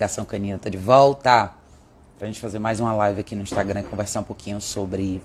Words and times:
Educação 0.00 0.24
Canina 0.24 0.58
tá 0.58 0.70
de 0.70 0.78
volta 0.78 1.52
pra 2.18 2.26
gente 2.26 2.40
fazer 2.40 2.58
mais 2.58 2.80
uma 2.80 2.94
live 2.94 3.20
aqui 3.20 3.34
no 3.36 3.42
Instagram 3.42 3.80
e 3.80 3.82
conversar 3.82 4.20
um 4.20 4.24
pouquinho 4.24 4.58
sobre 4.58 5.22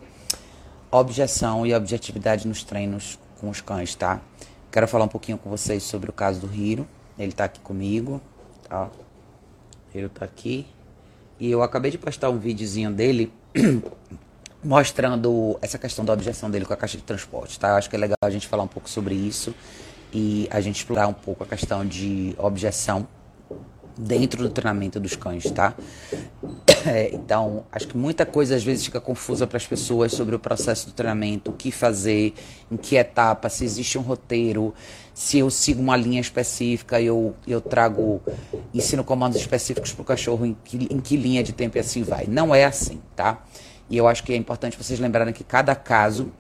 objeção 0.91 1.65
e 1.65 1.73
objetividade 1.73 2.45
nos 2.45 2.61
treinos 2.61 3.17
com 3.39 3.49
os 3.49 3.61
cães, 3.61 3.95
tá? 3.95 4.19
Quero 4.69 4.85
falar 4.85 5.05
um 5.05 5.07
pouquinho 5.07 5.37
com 5.37 5.49
vocês 5.49 5.81
sobre 5.81 6.09
o 6.09 6.13
caso 6.13 6.41
do 6.41 6.53
Hiro. 6.53 6.85
Ele 7.17 7.31
tá 7.31 7.45
aqui 7.45 7.61
comigo, 7.61 8.19
tá? 8.67 8.89
Hiro 9.93 10.09
tá 10.09 10.25
aqui. 10.25 10.67
E 11.39 11.49
eu 11.49 11.63
acabei 11.63 11.89
de 11.89 11.97
postar 11.97 12.29
um 12.29 12.37
videozinho 12.37 12.91
dele 12.91 13.31
mostrando 14.61 15.57
essa 15.61 15.77
questão 15.77 16.03
da 16.03 16.11
objeção 16.11 16.51
dele 16.51 16.65
com 16.65 16.73
a 16.73 16.77
caixa 16.77 16.97
de 16.97 17.03
transporte, 17.03 17.57
tá? 17.57 17.69
Eu 17.69 17.75
acho 17.75 17.89
que 17.89 17.95
é 17.95 17.99
legal 17.99 18.17
a 18.21 18.29
gente 18.29 18.45
falar 18.45 18.63
um 18.63 18.67
pouco 18.67 18.89
sobre 18.89 19.15
isso 19.15 19.55
e 20.11 20.49
a 20.51 20.59
gente 20.59 20.79
explorar 20.79 21.07
um 21.07 21.13
pouco 21.13 21.45
a 21.45 21.47
questão 21.47 21.85
de 21.85 22.35
objeção 22.37 23.07
dentro 23.97 24.43
do 24.43 24.49
treinamento 24.49 24.99
dos 24.99 25.15
cães, 25.15 25.49
tá? 25.51 25.73
É, 26.85 27.09
então, 27.15 27.65
acho 27.71 27.87
que 27.87 27.97
muita 27.97 28.25
coisa 28.25 28.55
às 28.55 28.63
vezes 28.63 28.85
fica 28.85 28.99
confusa 28.99 29.47
para 29.47 29.57
as 29.57 29.65
pessoas 29.65 30.11
sobre 30.11 30.35
o 30.35 30.39
processo 30.39 30.87
do 30.87 30.93
treinamento, 30.93 31.51
o 31.51 31.53
que 31.53 31.71
fazer, 31.71 32.33
em 32.71 32.77
que 32.77 32.95
etapa, 32.95 33.49
se 33.49 33.63
existe 33.63 33.97
um 33.97 34.01
roteiro, 34.01 34.73
se 35.13 35.39
eu 35.39 35.49
sigo 35.49 35.81
uma 35.81 35.95
linha 35.95 36.19
específica, 36.19 37.01
eu, 37.01 37.35
eu 37.47 37.61
trago, 37.61 38.21
ensino 38.73 39.03
comandos 39.03 39.39
específicos 39.39 39.93
para 39.93 40.01
o 40.01 40.05
cachorro, 40.05 40.45
em 40.45 40.57
que, 40.63 40.87
em 40.91 40.99
que 40.99 41.15
linha 41.15 41.41
de 41.41 41.53
tempo 41.53 41.77
e 41.77 41.79
assim 41.79 42.03
vai. 42.03 42.25
Não 42.27 42.53
é 42.53 42.65
assim, 42.65 43.01
tá? 43.15 43.43
E 43.89 43.95
eu 43.97 44.07
acho 44.07 44.23
que 44.23 44.33
é 44.33 44.35
importante 44.35 44.77
vocês 44.77 44.99
lembrarem 44.99 45.33
que 45.33 45.43
cada 45.43 45.75
caso 45.75 46.31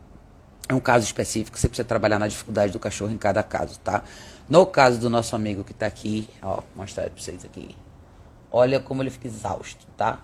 é 0.67 0.73
um 0.73 0.79
caso 0.79 1.05
específico, 1.05 1.57
você 1.57 1.67
precisa 1.67 1.87
trabalhar 1.87 2.17
na 2.17 2.27
dificuldade 2.27 2.73
do 2.73 2.79
cachorro 2.79 3.11
em 3.11 3.17
cada 3.17 3.43
caso, 3.43 3.79
tá? 3.79 4.03
No 4.47 4.65
caso 4.65 4.99
do 4.99 5.09
nosso 5.09 5.35
amigo 5.35 5.63
que 5.63 5.73
tá 5.73 5.87
aqui, 5.87 6.29
ó, 6.41 6.61
mostrar 6.75 7.09
para 7.09 7.19
vocês 7.19 7.43
aqui. 7.43 7.75
Olha 8.51 8.79
como 8.79 9.01
ele 9.01 9.09
fica 9.09 9.27
exausto, 9.27 9.87
tá? 9.97 10.19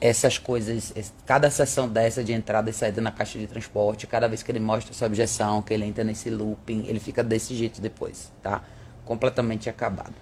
Essas 0.00 0.38
coisas, 0.38 0.92
cada 1.24 1.50
sessão 1.50 1.88
dessa 1.88 2.22
de 2.22 2.32
entrada 2.32 2.70
e 2.70 2.72
saída 2.72 3.00
na 3.00 3.10
caixa 3.10 3.38
de 3.38 3.46
transporte, 3.46 4.06
cada 4.06 4.28
vez 4.28 4.42
que 4.42 4.52
ele 4.52 4.60
mostra 4.60 4.92
essa 4.92 5.06
objeção, 5.06 5.62
que 5.62 5.74
ele 5.74 5.84
entra 5.84 6.04
nesse 6.04 6.30
looping, 6.30 6.84
ele 6.86 7.00
fica 7.00 7.24
desse 7.24 7.56
jeito 7.56 7.80
depois, 7.80 8.30
tá? 8.40 8.62
Completamente 9.04 9.68
acabado. 9.68 10.14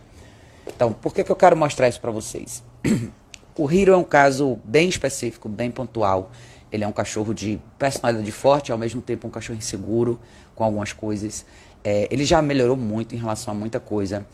Então, 0.67 0.93
por 0.93 1.13
que, 1.13 1.23
que 1.23 1.31
eu 1.31 1.37
quero 1.37 1.57
mostrar 1.57 1.89
isso 1.89 2.01
para 2.01 2.11
vocês? 2.11 2.63
o 3.59 3.71
Hiro 3.71 3.93
é 3.93 3.97
um 3.97 4.05
caso 4.05 4.59
bem 4.65 4.89
específico, 4.89 5.49
bem 5.49 5.71
pontual. 5.71 6.31
Ele 6.73 6.83
é 6.83 6.89
um 6.89 6.93
cachorro 6.93 7.35
de 7.35 7.61
personalidade 7.79 8.33
forte, 8.33 8.73
ao 8.73 8.79
mesmo 8.79 9.03
tempo 9.03 9.29
um 9.29 9.31
cachorro 9.31 9.59
inseguro 9.59 10.19
com 10.55 10.65
algumas 10.65 10.93
coisas. 10.93 11.45
É, 11.85 12.09
ele 12.11 12.25
já 12.25 12.41
melhorou 12.41 12.77
muito 12.77 13.15
em 13.15 13.19
relação 13.19 13.53
a 13.53 13.57
muita 13.57 13.79
coisa, 13.79 14.27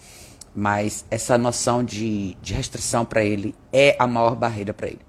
mas 0.54 1.04
essa 1.10 1.36
noção 1.36 1.84
de, 1.84 2.36
de 2.40 2.54
restrição 2.54 3.04
para 3.04 3.24
ele 3.24 3.54
é 3.72 3.96
a 3.98 4.06
maior 4.06 4.36
barreira 4.36 4.72
para 4.72 4.86
ele. 4.86 5.00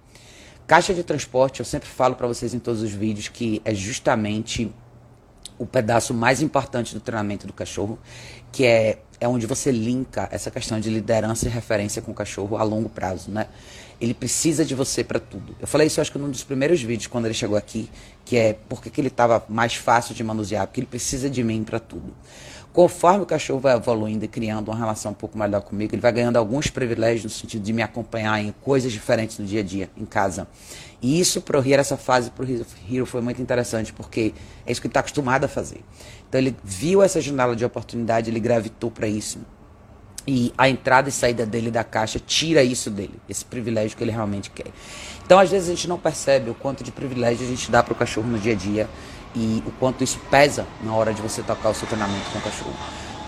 Caixa 0.67 0.93
de 0.93 1.03
transporte, 1.03 1.59
eu 1.59 1.65
sempre 1.65 1.87
falo 1.87 2.15
para 2.15 2.27
vocês 2.27 2.53
em 2.53 2.59
todos 2.59 2.81
os 2.81 2.91
vídeos 2.91 3.27
que 3.27 3.61
é 3.63 3.73
justamente 3.73 4.73
o 5.57 5.65
pedaço 5.65 6.13
mais 6.13 6.41
importante 6.41 6.93
do 6.95 6.99
treinamento 6.99 7.45
do 7.45 7.53
cachorro, 7.53 7.99
que 8.51 8.65
é, 8.65 8.99
é 9.19 9.27
onde 9.27 9.45
você 9.45 9.71
linka 9.71 10.27
essa 10.31 10.49
questão 10.49 10.79
de 10.79 10.89
liderança 10.89 11.45
e 11.45 11.49
referência 11.49 12.01
com 12.01 12.11
o 12.11 12.15
cachorro 12.15 12.57
a 12.57 12.63
longo 12.63 12.89
prazo, 12.89 13.29
né? 13.29 13.47
Ele 14.01 14.15
precisa 14.15 14.65
de 14.65 14.73
você 14.73 15.03
para 15.03 15.19
tudo. 15.19 15.55
Eu 15.59 15.67
falei 15.67 15.85
isso 15.85 16.01
acho 16.01 16.11
que 16.11 16.17
num 16.17 16.29
dos 16.29 16.43
primeiros 16.43 16.81
vídeos 16.81 17.05
quando 17.05 17.25
ele 17.25 17.35
chegou 17.35 17.55
aqui, 17.55 17.87
que 18.25 18.35
é 18.35 18.57
porque 18.67 18.89
que 18.89 18.99
ele 18.99 19.09
estava 19.09 19.45
mais 19.47 19.75
fácil 19.75 20.15
de 20.15 20.23
manusear, 20.23 20.65
porque 20.65 20.79
ele 20.79 20.87
precisa 20.87 21.29
de 21.29 21.43
mim 21.43 21.63
para 21.63 21.79
tudo. 21.79 22.11
Conforme 22.73 23.23
o 23.23 23.25
cachorro 23.25 23.59
vai 23.59 23.75
evoluindo 23.75 24.23
e 24.23 24.27
criando 24.29 24.69
uma 24.69 24.77
relação 24.77 25.11
um 25.11 25.13
pouco 25.13 25.37
melhor 25.37 25.61
comigo, 25.61 25.93
ele 25.93 26.01
vai 26.01 26.11
ganhando 26.11 26.37
alguns 26.37 26.69
privilégios 26.69 27.25
no 27.25 27.29
sentido 27.29 27.61
de 27.61 27.73
me 27.73 27.81
acompanhar 27.81 28.41
em 28.41 28.53
coisas 28.61 28.91
diferentes 28.91 29.37
no 29.37 29.45
dia 29.45 29.59
a 29.59 29.63
dia, 29.63 29.89
em 29.97 30.05
casa. 30.05 30.47
E 31.01 31.19
isso 31.19 31.41
para 31.41 31.59
o 31.59 31.65
Hiro, 31.65 31.81
essa 31.81 31.97
fase 31.97 32.31
para 32.31 32.45
o 32.45 32.47
Hiro 32.89 33.05
foi 33.05 33.21
muito 33.21 33.41
interessante, 33.41 33.91
porque 33.91 34.33
é 34.65 34.71
isso 34.71 34.79
que 34.79 34.87
ele 34.87 34.91
está 34.91 35.01
acostumado 35.01 35.43
a 35.43 35.47
fazer. 35.49 35.81
Então 36.29 36.39
ele 36.39 36.55
viu 36.63 37.03
essa 37.03 37.19
janela 37.19 37.55
de 37.57 37.65
oportunidade, 37.65 38.29
ele 38.29 38.39
gravitou 38.39 38.89
para 38.89 39.07
isso. 39.07 39.39
E 40.27 40.53
a 40.57 40.69
entrada 40.69 41.09
e 41.09 41.11
saída 41.11 41.45
dele 41.45 41.71
da 41.71 41.83
caixa 41.83 42.19
tira 42.19 42.63
isso 42.63 42.91
dele, 42.91 43.19
esse 43.27 43.43
privilégio 43.43 43.97
que 43.97 44.03
ele 44.03 44.11
realmente 44.11 44.51
quer. 44.51 44.71
Então, 45.25 45.39
às 45.39 45.49
vezes, 45.49 45.67
a 45.69 45.73
gente 45.73 45.87
não 45.87 45.97
percebe 45.97 46.49
o 46.49 46.53
quanto 46.53 46.83
de 46.83 46.91
privilégio 46.91 47.45
a 47.45 47.49
gente 47.49 47.71
dá 47.71 47.81
para 47.81 47.93
o 47.93 47.95
cachorro 47.95 48.27
no 48.27 48.37
dia 48.37 48.53
a 48.53 48.55
dia 48.55 48.89
e 49.35 49.63
o 49.65 49.71
quanto 49.71 50.03
isso 50.03 50.19
pesa 50.29 50.65
na 50.83 50.93
hora 50.93 51.13
de 51.13 51.21
você 51.21 51.41
tocar 51.41 51.69
o 51.69 51.73
seu 51.73 51.87
treinamento 51.87 52.29
com 52.31 52.39
o 52.39 52.41
cachorro. 52.41 52.75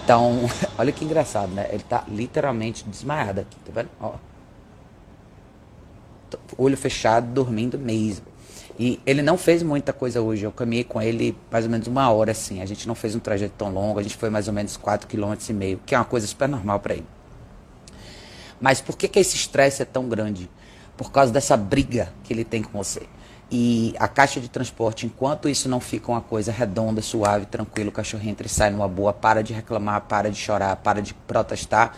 Então, 0.03 0.49
olha 0.77 0.91
que 0.91 1.05
engraçado, 1.05 1.51
né? 1.53 1.67
Ele 1.71 1.83
tá 1.83 2.03
literalmente 2.07 2.83
desmaiado 2.87 3.41
aqui, 3.41 3.57
tá 3.65 3.71
vendo? 3.73 3.89
Ó. 3.99 4.13
Olho 6.57 6.75
fechado, 6.75 7.27
dormindo 7.27 7.77
mesmo. 7.77 8.25
E 8.77 8.99
ele 9.05 9.21
não 9.21 9.37
fez 9.37 9.61
muita 9.61 9.93
coisa 9.93 10.21
hoje. 10.21 10.43
Eu 10.43 10.51
caminhei 10.51 10.83
com 10.83 11.01
ele 11.01 11.37
mais 11.51 11.65
ou 11.65 11.71
menos 11.71 11.87
uma 11.87 12.09
hora, 12.09 12.31
assim. 12.31 12.61
A 12.61 12.65
gente 12.65 12.87
não 12.87 12.95
fez 12.95 13.15
um 13.15 13.19
trajeto 13.19 13.53
tão 13.57 13.71
longo, 13.71 13.99
a 13.99 14.03
gente 14.03 14.17
foi 14.17 14.29
mais 14.29 14.47
ou 14.47 14.53
menos 14.53 14.77
4,5 14.77 15.05
km 15.05 15.79
que 15.85 15.93
é 15.93 15.97
uma 15.97 16.05
coisa 16.05 16.25
super 16.25 16.49
normal 16.49 16.79
para 16.79 16.95
ele. 16.95 17.05
Mas 18.59 18.81
por 18.81 18.97
que, 18.97 19.07
que 19.07 19.19
esse 19.19 19.35
estresse 19.35 19.81
é 19.81 19.85
tão 19.85 20.07
grande? 20.07 20.49
Por 20.97 21.11
causa 21.11 21.31
dessa 21.31 21.57
briga 21.57 22.13
que 22.23 22.33
ele 22.33 22.43
tem 22.43 22.63
com 22.63 22.77
você. 22.77 23.03
E 23.51 23.93
a 23.99 24.07
caixa 24.07 24.39
de 24.39 24.47
transporte, 24.47 25.05
enquanto 25.05 25.47
isso 25.47 25.69
não 25.69 25.79
fica 25.79 26.11
uma 26.11 26.21
coisa 26.21 26.51
redonda, 26.51 27.01
suave, 27.01 27.45
tranquilo, 27.45 27.89
o 27.89 27.91
cachorro 27.91 28.27
entra 28.27 28.47
e 28.47 28.49
sai 28.49 28.71
numa 28.71 28.87
boa, 28.87 29.13
para 29.13 29.43
de 29.43 29.53
reclamar, 29.53 30.01
para 30.01 30.31
de 30.31 30.37
chorar, 30.37 30.75
para 30.77 31.01
de 31.01 31.13
protestar, 31.13 31.95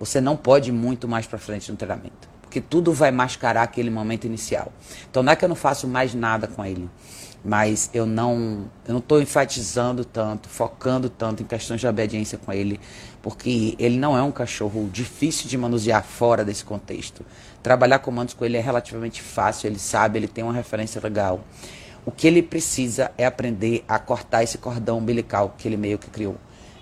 você 0.00 0.20
não 0.20 0.36
pode 0.36 0.70
ir 0.70 0.72
muito 0.72 1.06
mais 1.06 1.26
para 1.26 1.38
frente 1.38 1.70
no 1.70 1.76
treinamento 1.76 2.35
porque 2.46 2.60
tudo 2.60 2.92
vai 2.92 3.10
mascarar 3.10 3.62
aquele 3.62 3.90
momento 3.90 4.24
inicial. 4.24 4.72
Então 5.10 5.22
não 5.22 5.32
é 5.32 5.36
que 5.36 5.44
eu 5.44 5.48
não 5.48 5.56
faço 5.56 5.86
mais 5.86 6.14
nada 6.14 6.46
com 6.46 6.64
ele, 6.64 6.88
mas 7.44 7.90
eu 7.92 8.06
não 8.06 8.70
eu 8.86 8.92
não 8.92 9.00
estou 9.00 9.20
enfatizando 9.20 10.04
tanto, 10.04 10.48
focando 10.48 11.10
tanto 11.10 11.42
em 11.42 11.46
questões 11.46 11.80
de 11.80 11.86
obediência 11.86 12.38
com 12.38 12.52
ele, 12.52 12.80
porque 13.20 13.74
ele 13.78 13.98
não 13.98 14.16
é 14.16 14.22
um 14.22 14.30
cachorro 14.30 14.88
difícil 14.92 15.48
de 15.48 15.58
manusear 15.58 16.04
fora 16.04 16.44
desse 16.44 16.64
contexto. 16.64 17.26
Trabalhar 17.62 17.98
comandos 17.98 18.32
com 18.32 18.44
ele 18.44 18.56
é 18.56 18.60
relativamente 18.60 19.20
fácil, 19.20 19.66
ele 19.66 19.78
sabe, 19.78 20.20
ele 20.20 20.28
tem 20.28 20.44
uma 20.44 20.52
referência 20.52 21.00
legal. 21.02 21.40
O 22.04 22.12
que 22.12 22.28
ele 22.28 22.40
precisa 22.40 23.10
é 23.18 23.26
aprender 23.26 23.84
a 23.88 23.98
cortar 23.98 24.44
esse 24.44 24.58
cordão 24.58 24.98
umbilical 24.98 25.56
que 25.58 25.66
ele 25.66 25.76
meio 25.76 25.98
que 25.98 26.08
criou. 26.08 26.36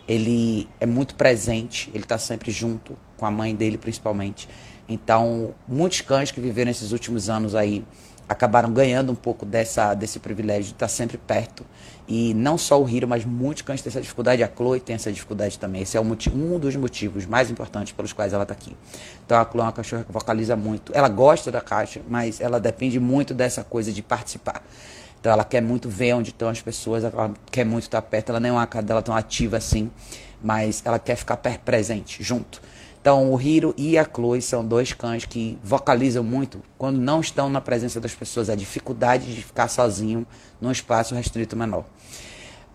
Ele 0.06 0.68
é 0.78 0.84
muito 0.84 1.14
presente, 1.14 1.90
ele 1.94 2.04
está 2.04 2.18
sempre 2.18 2.50
junto, 2.50 2.94
com 3.16 3.24
a 3.24 3.30
mãe 3.30 3.54
dele 3.54 3.78
principalmente. 3.78 4.46
Então, 4.88 5.54
muitos 5.66 6.00
cães 6.00 6.30
que 6.30 6.40
viveram 6.40 6.70
esses 6.70 6.92
últimos 6.92 7.30
anos 7.30 7.54
aí 7.54 7.84
acabaram 8.28 8.72
ganhando 8.72 9.12
um 9.12 9.14
pouco 9.14 9.44
dessa, 9.44 9.94
desse 9.94 10.18
privilégio 10.18 10.64
de 10.64 10.72
estar 10.72 10.88
sempre 10.88 11.18
perto. 11.18 11.64
E 12.06 12.34
não 12.34 12.58
só 12.58 12.80
o 12.82 12.88
Hiro, 12.88 13.08
mas 13.08 13.24
muitos 13.24 13.62
cães 13.62 13.80
têm 13.80 13.90
essa 13.90 14.00
dificuldade. 14.00 14.42
A 14.42 14.50
Chloe 14.54 14.80
tem 14.80 14.94
essa 14.94 15.12
dificuldade 15.12 15.58
também. 15.58 15.82
Esse 15.82 15.96
é 15.96 16.00
um, 16.00 16.16
um 16.34 16.58
dos 16.58 16.76
motivos 16.76 17.26
mais 17.26 17.50
importantes 17.50 17.92
pelos 17.92 18.12
quais 18.12 18.32
ela 18.32 18.42
está 18.42 18.54
aqui. 18.54 18.76
Então 19.24 19.38
a 19.38 19.44
Chloe 19.44 19.60
é 19.60 19.64
uma 19.64 19.72
cachorra 19.72 20.04
que 20.04 20.12
vocaliza 20.12 20.56
muito. 20.56 20.92
Ela 20.94 21.08
gosta 21.08 21.50
da 21.50 21.60
caixa, 21.60 22.00
mas 22.08 22.40
ela 22.40 22.60
depende 22.60 22.98
muito 23.00 23.32
dessa 23.32 23.64
coisa 23.64 23.92
de 23.92 24.02
participar. 24.02 24.62
Então 25.20 25.32
ela 25.32 25.44
quer 25.44 25.62
muito 25.62 25.88
ver 25.88 26.12
onde 26.14 26.30
estão 26.30 26.50
as 26.50 26.60
pessoas, 26.60 27.04
ela 27.04 27.32
quer 27.50 27.64
muito 27.64 27.84
estar 27.84 28.02
perto. 28.02 28.30
Ela 28.30 28.40
nem 28.40 28.50
é 28.50 28.52
uma 28.52 28.66
cadela 28.66 29.00
tão 29.00 29.16
ativa 29.16 29.56
assim, 29.56 29.90
mas 30.42 30.82
ela 30.84 30.98
quer 30.98 31.16
ficar 31.16 31.38
presente, 31.38 32.22
junto. 32.22 32.60
Então, 33.04 33.30
o 33.30 33.38
Hiro 33.38 33.74
e 33.76 33.98
a 33.98 34.04
Chloe 34.10 34.40
são 34.40 34.64
dois 34.64 34.94
cães 34.94 35.26
que 35.26 35.58
vocalizam 35.62 36.24
muito 36.24 36.62
quando 36.78 36.96
não 36.96 37.20
estão 37.20 37.50
na 37.50 37.60
presença 37.60 38.00
das 38.00 38.14
pessoas. 38.14 38.48
A 38.48 38.54
dificuldade 38.54 39.34
de 39.34 39.42
ficar 39.42 39.68
sozinho 39.68 40.26
num 40.58 40.70
espaço 40.70 41.14
restrito 41.14 41.54
menor. 41.54 41.84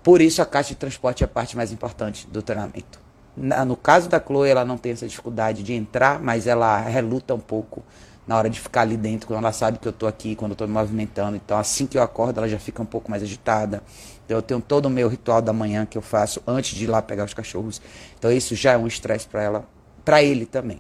Por 0.04 0.22
isso, 0.22 0.40
a 0.40 0.46
caixa 0.46 0.70
de 0.70 0.76
transporte 0.76 1.24
é 1.24 1.26
a 1.26 1.28
parte 1.28 1.58
mais 1.58 1.72
importante 1.72 2.28
do 2.28 2.44
treinamento. 2.44 3.00
No 3.36 3.76
caso 3.76 4.08
da 4.08 4.22
Chloe, 4.24 4.48
ela 4.48 4.64
não 4.64 4.78
tem 4.78 4.92
essa 4.92 5.08
dificuldade 5.08 5.64
de 5.64 5.74
entrar, 5.74 6.22
mas 6.22 6.46
ela 6.46 6.80
reluta 6.80 7.34
um 7.34 7.40
pouco 7.40 7.84
na 8.28 8.38
hora 8.38 8.52
de 8.52 8.60
ficar 8.60 8.82
ali 8.82 8.98
dentro, 8.98 9.25
quando 9.25 9.40
ela 9.40 9.52
sabe 9.52 9.80
que 9.80 9.88
eu 9.88 9.92
estou 9.92 10.08
aqui, 10.08 10.36
quando 10.36 10.52
eu 10.52 10.54
estou 10.54 10.68
me 10.68 10.74
movimentando. 10.75 11.38
Então, 11.38 11.58
assim 11.58 11.88
que 11.88 11.98
eu 11.98 12.04
acordo, 12.04 12.38
ela 12.38 12.48
já 12.48 12.60
fica 12.60 12.84
um 12.84 12.86
pouco 12.86 13.10
mais 13.10 13.24
agitada. 13.24 13.82
Então, 14.25 14.38
eu 14.38 14.44
tenho 14.44 14.62
todo 14.62 14.86
o 14.86 14.90
meu 14.92 15.10
ritual 15.10 15.42
da 15.42 15.52
manhã 15.52 15.88
que 15.88 15.98
eu 15.98 16.04
faço 16.04 16.40
antes 16.46 16.78
de 16.78 16.84
ir 16.84 16.88
lá 16.88 17.02
pegar 17.02 17.24
os 17.24 17.34
cachorros. 17.34 17.82
Então, 18.20 18.32
isso 18.32 18.54
já 18.54 18.74
é 18.74 18.78
um 18.78 18.86
estresse 18.86 19.25
para 19.28 19.42
ela 19.42 19.79
para 20.10 20.24
ele 20.24 20.48
também. 20.48 20.80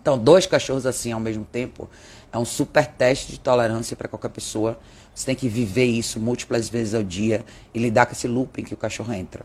Então, 0.00 0.16
dois 0.16 0.46
cachorros 0.46 0.86
assim 0.86 1.10
ao 1.10 1.18
mesmo 1.18 1.44
tempo 1.44 1.90
é 2.32 2.38
um 2.38 2.44
super 2.44 2.86
teste 2.86 3.32
de 3.32 3.40
tolerância 3.40 3.96
para 3.96 4.06
qualquer 4.06 4.28
pessoa. 4.28 4.78
Você 5.12 5.26
tem 5.26 5.34
que 5.34 5.48
viver 5.48 5.86
isso 5.86 6.20
múltiplas 6.20 6.68
vezes 6.68 6.94
ao 6.94 7.02
dia 7.02 7.44
e 7.74 7.80
lidar 7.80 8.06
com 8.06 8.12
esse 8.12 8.28
looping 8.28 8.62
que 8.62 8.72
o 8.72 8.76
cachorro 8.76 9.12
entra. 9.12 9.44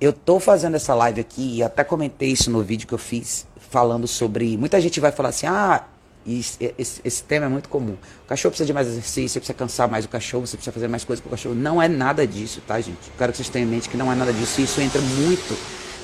Eu 0.00 0.10
estou 0.10 0.40
fazendo 0.40 0.76
essa 0.76 0.94
live 0.94 1.20
aqui 1.20 1.56
e 1.56 1.62
até 1.62 1.84
comentei 1.84 2.30
isso 2.30 2.50
no 2.50 2.62
vídeo 2.62 2.88
que 2.88 2.94
eu 2.94 2.98
fiz 2.98 3.46
falando 3.68 4.08
sobre. 4.08 4.56
Muita 4.56 4.80
gente 4.80 4.98
vai 4.98 5.12
falar 5.12 5.28
assim: 5.28 5.46
ah, 5.46 5.84
esse, 6.26 6.74
esse, 6.78 7.02
esse, 7.04 7.22
tema 7.22 7.44
é 7.44 7.48
muito 7.50 7.68
comum. 7.68 7.98
O 8.24 8.28
cachorro 8.28 8.52
precisa 8.52 8.66
de 8.66 8.72
mais 8.72 8.88
exercício, 8.88 9.28
você 9.28 9.40
precisa 9.40 9.58
cansar 9.58 9.90
mais 9.90 10.06
o 10.06 10.08
cachorro, 10.08 10.46
você 10.46 10.56
precisa 10.56 10.72
fazer 10.72 10.88
mais 10.88 11.04
coisas 11.04 11.20
para 11.22 11.28
o 11.28 11.30
cachorro. 11.32 11.54
Não 11.54 11.82
é 11.82 11.86
nada 11.86 12.26
disso, 12.26 12.62
tá, 12.66 12.80
gente? 12.80 13.12
Quero 13.18 13.30
que 13.30 13.36
vocês 13.36 13.50
tenham 13.50 13.68
em 13.68 13.70
mente 13.70 13.90
que 13.90 13.96
não 13.98 14.10
é 14.10 14.14
nada 14.14 14.32
disso. 14.32 14.58
E 14.62 14.64
isso 14.64 14.80
entra 14.80 15.02
muito 15.02 15.54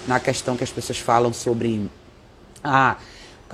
na 0.06 0.20
questão 0.20 0.58
que 0.58 0.64
as 0.64 0.70
pessoas 0.70 0.98
falam 0.98 1.32
sobre 1.32 1.88
ah, 2.64 2.96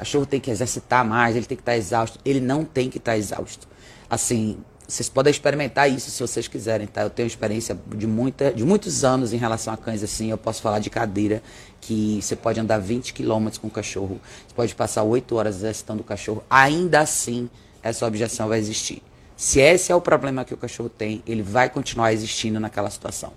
cachorro 0.00 0.24
tem 0.24 0.40
que 0.40 0.50
exercitar 0.50 1.04
mais, 1.04 1.36
ele 1.36 1.44
tem 1.44 1.56
que 1.56 1.62
estar 1.62 1.76
exausto. 1.76 2.18
Ele 2.24 2.40
não 2.40 2.64
tem 2.64 2.88
que 2.88 2.98
estar 2.98 3.16
exausto. 3.16 3.68
Assim, 4.08 4.56
vocês 4.88 5.08
podem 5.08 5.30
experimentar 5.30 5.90
isso 5.90 6.10
se 6.10 6.20
vocês 6.20 6.48
quiserem, 6.48 6.86
tá? 6.86 7.02
Eu 7.02 7.10
tenho 7.10 7.26
experiência 7.26 7.78
de, 7.94 8.06
muita, 8.06 8.52
de 8.52 8.64
muitos 8.64 9.04
anos 9.04 9.32
em 9.32 9.36
relação 9.36 9.72
a 9.72 9.76
cães 9.76 10.02
assim. 10.02 10.30
Eu 10.30 10.38
posso 10.38 10.62
falar 10.62 10.78
de 10.78 10.88
cadeira, 10.88 11.42
que 11.80 12.18
você 12.20 12.34
pode 12.34 12.58
andar 12.58 12.78
20 12.78 13.12
quilômetros 13.12 13.58
com 13.58 13.68
o 13.68 13.70
cachorro, 13.70 14.20
você 14.46 14.54
pode 14.54 14.74
passar 14.74 15.02
8 15.02 15.36
horas 15.36 15.56
exercitando 15.56 16.00
o 16.00 16.04
cachorro. 16.04 16.42
Ainda 16.48 17.00
assim, 17.00 17.48
essa 17.82 18.06
objeção 18.06 18.48
vai 18.48 18.58
existir. 18.58 19.02
Se 19.36 19.60
esse 19.60 19.92
é 19.92 19.94
o 19.94 20.00
problema 20.00 20.44
que 20.44 20.52
o 20.52 20.56
cachorro 20.56 20.88
tem, 20.88 21.22
ele 21.26 21.42
vai 21.42 21.70
continuar 21.70 22.12
existindo 22.12 22.58
naquela 22.58 22.90
situação. 22.90 23.32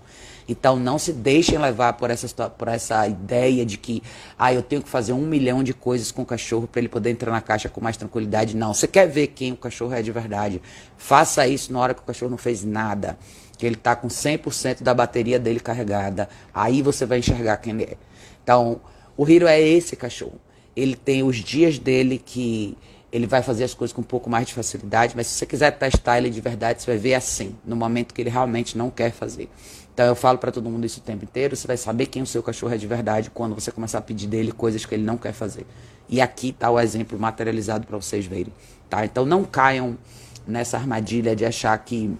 Então 0.48 0.76
não 0.76 0.98
se 0.98 1.12
deixem 1.12 1.58
levar 1.58 1.94
por 1.94 2.10
essa, 2.10 2.50
por 2.50 2.68
essa 2.68 3.06
ideia 3.08 3.64
de 3.64 3.78
que 3.78 4.02
ah, 4.38 4.52
eu 4.52 4.62
tenho 4.62 4.82
que 4.82 4.88
fazer 4.88 5.12
um 5.12 5.26
milhão 5.26 5.62
de 5.62 5.72
coisas 5.72 6.10
com 6.10 6.22
o 6.22 6.26
cachorro 6.26 6.66
para 6.66 6.80
ele 6.80 6.88
poder 6.88 7.10
entrar 7.10 7.30
na 7.30 7.40
caixa 7.40 7.68
com 7.68 7.80
mais 7.80 7.96
tranquilidade. 7.96 8.56
Não. 8.56 8.74
Você 8.74 8.86
quer 8.86 9.08
ver 9.08 9.28
quem 9.28 9.52
o 9.52 9.56
cachorro 9.56 9.94
é 9.94 10.02
de 10.02 10.12
verdade? 10.12 10.60
Faça 10.96 11.46
isso 11.46 11.72
na 11.72 11.80
hora 11.80 11.94
que 11.94 12.00
o 12.00 12.04
cachorro 12.04 12.30
não 12.30 12.38
fez 12.38 12.64
nada. 12.64 13.18
Que 13.56 13.64
ele 13.64 13.76
está 13.76 13.94
com 13.94 14.08
100% 14.08 14.82
da 14.82 14.92
bateria 14.92 15.38
dele 15.38 15.60
carregada. 15.60 16.28
Aí 16.52 16.82
você 16.82 17.06
vai 17.06 17.18
enxergar 17.18 17.56
quem 17.58 17.72
ele 17.72 17.84
é. 17.84 17.96
Então, 18.42 18.80
o 19.16 19.28
Hiro 19.28 19.46
é 19.46 19.60
esse 19.60 19.96
cachorro. 19.96 20.40
Ele 20.76 20.96
tem 20.96 21.22
os 21.22 21.36
dias 21.36 21.78
dele 21.78 22.18
que 22.18 22.76
ele 23.14 23.28
vai 23.28 23.42
fazer 23.42 23.62
as 23.62 23.72
coisas 23.72 23.94
com 23.94 24.00
um 24.00 24.04
pouco 24.04 24.28
mais 24.28 24.44
de 24.48 24.52
facilidade, 24.52 25.12
mas 25.14 25.28
se 25.28 25.34
você 25.34 25.46
quiser 25.46 25.70
testar 25.70 26.18
ele 26.18 26.28
de 26.28 26.40
verdade, 26.40 26.82
você 26.82 26.90
vai 26.90 26.98
ver 26.98 27.14
assim, 27.14 27.54
no 27.64 27.76
momento 27.76 28.12
que 28.12 28.20
ele 28.20 28.28
realmente 28.28 28.76
não 28.76 28.90
quer 28.90 29.12
fazer. 29.12 29.48
Então 29.94 30.04
eu 30.04 30.16
falo 30.16 30.36
para 30.36 30.50
todo 30.50 30.68
mundo 30.68 30.84
isso 30.84 30.98
o 30.98 31.02
tempo 31.02 31.22
inteiro, 31.22 31.54
você 31.54 31.64
vai 31.64 31.76
saber 31.76 32.06
quem 32.06 32.22
o 32.22 32.26
seu 32.26 32.42
cachorro 32.42 32.74
é 32.74 32.76
de 32.76 32.88
verdade 32.88 33.30
quando 33.30 33.54
você 33.54 33.70
começar 33.70 33.98
a 33.98 34.00
pedir 34.00 34.26
dele 34.26 34.50
coisas 34.50 34.84
que 34.84 34.96
ele 34.96 35.04
não 35.04 35.16
quer 35.16 35.32
fazer. 35.32 35.64
E 36.08 36.20
aqui 36.20 36.48
está 36.48 36.68
o 36.68 36.80
exemplo 36.80 37.16
materializado 37.16 37.86
para 37.86 37.96
vocês 37.96 38.26
verem, 38.26 38.52
tá? 38.90 39.04
Então 39.04 39.24
não 39.24 39.44
caiam 39.44 39.96
nessa 40.44 40.76
armadilha 40.76 41.36
de 41.36 41.44
achar 41.44 41.78
que 41.78 42.12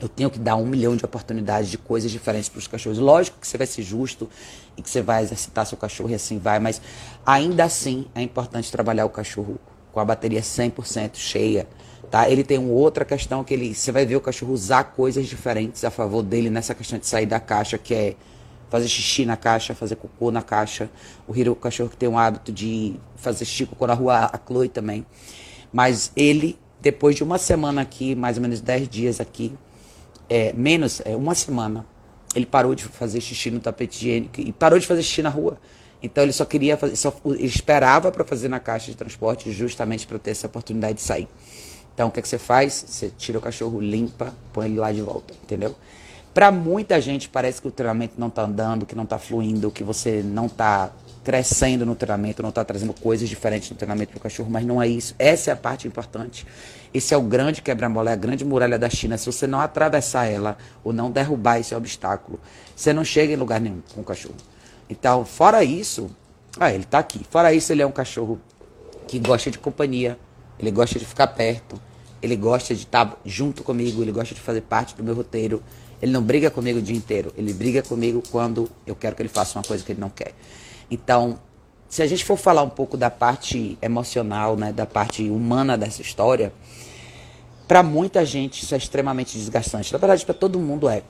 eu 0.00 0.08
tenho 0.08 0.30
que 0.30 0.38
dar 0.40 0.56
um 0.56 0.66
milhão 0.66 0.96
de 0.96 1.04
oportunidades 1.04 1.70
de 1.70 1.78
coisas 1.78 2.10
diferentes 2.10 2.48
para 2.48 2.58
os 2.58 2.66
cachorros. 2.66 2.98
Lógico 2.98 3.38
que 3.40 3.46
você 3.46 3.56
vai 3.56 3.68
ser 3.68 3.82
justo 3.82 4.28
e 4.76 4.82
que 4.82 4.90
você 4.90 5.00
vai 5.00 5.22
exercitar 5.22 5.64
seu 5.64 5.78
cachorro 5.78 6.10
e 6.10 6.14
assim 6.14 6.40
vai, 6.40 6.58
mas 6.58 6.82
ainda 7.24 7.62
assim 7.62 8.06
é 8.16 8.20
importante 8.20 8.72
trabalhar 8.72 9.06
o 9.06 9.10
cachorro 9.10 9.60
com 9.92 10.00
a 10.00 10.04
bateria 10.04 10.40
100% 10.40 11.16
cheia 11.16 11.66
Tá? 12.10 12.28
Ele 12.28 12.42
tem 12.42 12.58
uma 12.58 12.72
outra 12.72 13.04
questão 13.04 13.44
que 13.44 13.52
ele, 13.52 13.74
você 13.74 13.92
vai 13.92 14.06
ver 14.06 14.16
o 14.16 14.20
cachorro 14.20 14.52
usar 14.52 14.84
coisas 14.84 15.26
diferentes 15.26 15.84
a 15.84 15.90
favor 15.90 16.22
dele 16.22 16.48
nessa 16.48 16.74
questão 16.74 16.98
de 16.98 17.06
sair 17.06 17.26
da 17.26 17.38
caixa, 17.38 17.76
que 17.76 17.94
é 17.94 18.16
fazer 18.70 18.88
xixi 18.88 19.26
na 19.26 19.36
caixa, 19.36 19.74
fazer 19.74 19.96
cocô 19.96 20.30
na 20.30 20.40
caixa. 20.40 20.88
O 21.26 21.36
Hiro 21.36 21.50
é 21.50 21.52
o 21.52 21.56
cachorro 21.56 21.90
que 21.90 21.96
tem 21.96 22.08
o 22.08 22.16
hábito 22.16 22.50
de 22.50 22.94
fazer 23.16 23.44
xixi 23.44 23.66
cocô 23.66 23.86
na 23.86 23.94
rua, 23.94 24.30
a 24.32 24.38
Chloe 24.38 24.70
também. 24.70 25.04
Mas 25.70 26.10
ele, 26.16 26.58
depois 26.80 27.14
de 27.14 27.22
uma 27.22 27.36
semana 27.36 27.82
aqui, 27.82 28.14
mais 28.14 28.38
ou 28.38 28.42
menos 28.42 28.62
10 28.62 28.88
dias 28.88 29.20
aqui, 29.20 29.52
é, 30.30 30.54
menos, 30.54 31.02
é, 31.04 31.14
uma 31.14 31.34
semana, 31.34 31.84
ele 32.34 32.46
parou 32.46 32.74
de 32.74 32.84
fazer 32.84 33.20
xixi 33.20 33.50
no 33.50 33.60
tapete 33.60 33.98
higiênico 33.98 34.40
e 34.40 34.50
parou 34.50 34.78
de 34.78 34.86
fazer 34.86 35.02
xixi 35.02 35.22
na 35.22 35.28
rua. 35.28 35.58
Então 36.02 36.22
ele 36.22 36.32
só 36.32 36.44
queria 36.44 36.76
fazer, 36.76 36.96
só, 36.96 37.14
ele 37.24 37.46
esperava 37.46 38.10
para 38.12 38.24
fazer 38.24 38.48
na 38.48 38.60
caixa 38.60 38.90
de 38.90 38.96
transporte 38.96 39.50
justamente 39.50 40.06
para 40.06 40.18
ter 40.18 40.30
essa 40.30 40.46
oportunidade 40.46 40.94
de 40.94 41.00
sair. 41.00 41.28
Então 41.94 42.08
o 42.08 42.10
que, 42.10 42.20
é 42.20 42.22
que 42.22 42.28
você 42.28 42.38
faz? 42.38 42.84
Você 42.86 43.10
tira 43.16 43.38
o 43.38 43.40
cachorro, 43.40 43.80
limpa, 43.80 44.32
põe 44.52 44.66
ele 44.66 44.78
lá 44.78 44.92
de 44.92 45.02
volta, 45.02 45.34
entendeu? 45.42 45.74
Para 46.32 46.52
muita 46.52 47.00
gente 47.00 47.28
parece 47.28 47.60
que 47.60 47.66
o 47.66 47.70
treinamento 47.70 48.14
não 48.16 48.28
está 48.28 48.42
andando, 48.42 48.86
que 48.86 48.94
não 48.94 49.02
está 49.02 49.18
fluindo, 49.18 49.72
que 49.72 49.82
você 49.82 50.22
não 50.22 50.46
está 50.46 50.92
crescendo 51.24 51.84
no 51.84 51.96
treinamento, 51.96 52.42
não 52.42 52.50
está 52.50 52.64
trazendo 52.64 52.94
coisas 52.94 53.28
diferentes 53.28 53.68
no 53.70 53.76
treinamento 53.76 54.12
para 54.12 54.18
o 54.18 54.22
cachorro, 54.22 54.48
mas 54.48 54.64
não 54.64 54.80
é 54.80 54.86
isso. 54.86 55.16
Essa 55.18 55.50
é 55.50 55.52
a 55.52 55.56
parte 55.56 55.88
importante. 55.88 56.46
Esse 56.94 57.12
é 57.12 57.16
o 57.16 57.22
grande 57.22 57.60
quebra-mola, 57.60 58.10
é 58.10 58.12
a 58.12 58.16
grande 58.16 58.44
muralha 58.44 58.78
da 58.78 58.88
China. 58.88 59.18
Se 59.18 59.26
você 59.26 59.46
não 59.46 59.60
atravessar 59.60 60.26
ela 60.26 60.56
ou 60.84 60.92
não 60.92 61.10
derrubar 61.10 61.58
esse 61.58 61.74
obstáculo, 61.74 62.38
você 62.74 62.92
não 62.92 63.04
chega 63.04 63.32
em 63.32 63.36
lugar 63.36 63.60
nenhum 63.60 63.82
com 63.92 64.00
o 64.00 64.04
cachorro. 64.04 64.36
Então, 64.88 65.24
fora 65.24 65.62
isso, 65.62 66.10
ah, 66.58 66.72
ele 66.72 66.84
está 66.84 66.98
aqui. 66.98 67.20
Fora 67.30 67.52
isso, 67.52 67.72
ele 67.72 67.82
é 67.82 67.86
um 67.86 67.92
cachorro 67.92 68.40
que 69.06 69.18
gosta 69.18 69.50
de 69.50 69.58
companhia, 69.58 70.18
ele 70.58 70.70
gosta 70.70 70.98
de 70.98 71.04
ficar 71.04 71.28
perto, 71.28 71.80
ele 72.20 72.36
gosta 72.36 72.74
de 72.74 72.82
estar 72.82 73.18
junto 73.24 73.62
comigo, 73.62 74.02
ele 74.02 74.12
gosta 74.12 74.34
de 74.34 74.40
fazer 74.40 74.62
parte 74.62 74.94
do 74.94 75.04
meu 75.04 75.14
roteiro. 75.14 75.62
Ele 76.00 76.12
não 76.12 76.22
briga 76.22 76.50
comigo 76.50 76.78
o 76.78 76.82
dia 76.82 76.96
inteiro, 76.96 77.32
ele 77.36 77.52
briga 77.52 77.82
comigo 77.82 78.22
quando 78.30 78.70
eu 78.86 78.94
quero 78.94 79.16
que 79.16 79.22
ele 79.22 79.28
faça 79.28 79.58
uma 79.58 79.64
coisa 79.64 79.84
que 79.84 79.92
ele 79.92 80.00
não 80.00 80.10
quer. 80.10 80.32
Então, 80.90 81.38
se 81.88 82.02
a 82.02 82.06
gente 82.06 82.24
for 82.24 82.36
falar 82.36 82.62
um 82.62 82.68
pouco 82.68 82.96
da 82.96 83.10
parte 83.10 83.76
emocional, 83.82 84.56
né, 84.56 84.72
da 84.72 84.86
parte 84.86 85.28
humana 85.28 85.76
dessa 85.76 86.02
história, 86.02 86.52
para 87.66 87.82
muita 87.82 88.24
gente 88.24 88.62
isso 88.62 88.74
é 88.74 88.78
extremamente 88.78 89.36
desgastante. 89.36 89.92
Na 89.92 89.98
verdade, 89.98 90.24
para 90.24 90.34
todo 90.34 90.58
mundo 90.58 90.88
é. 90.88 91.02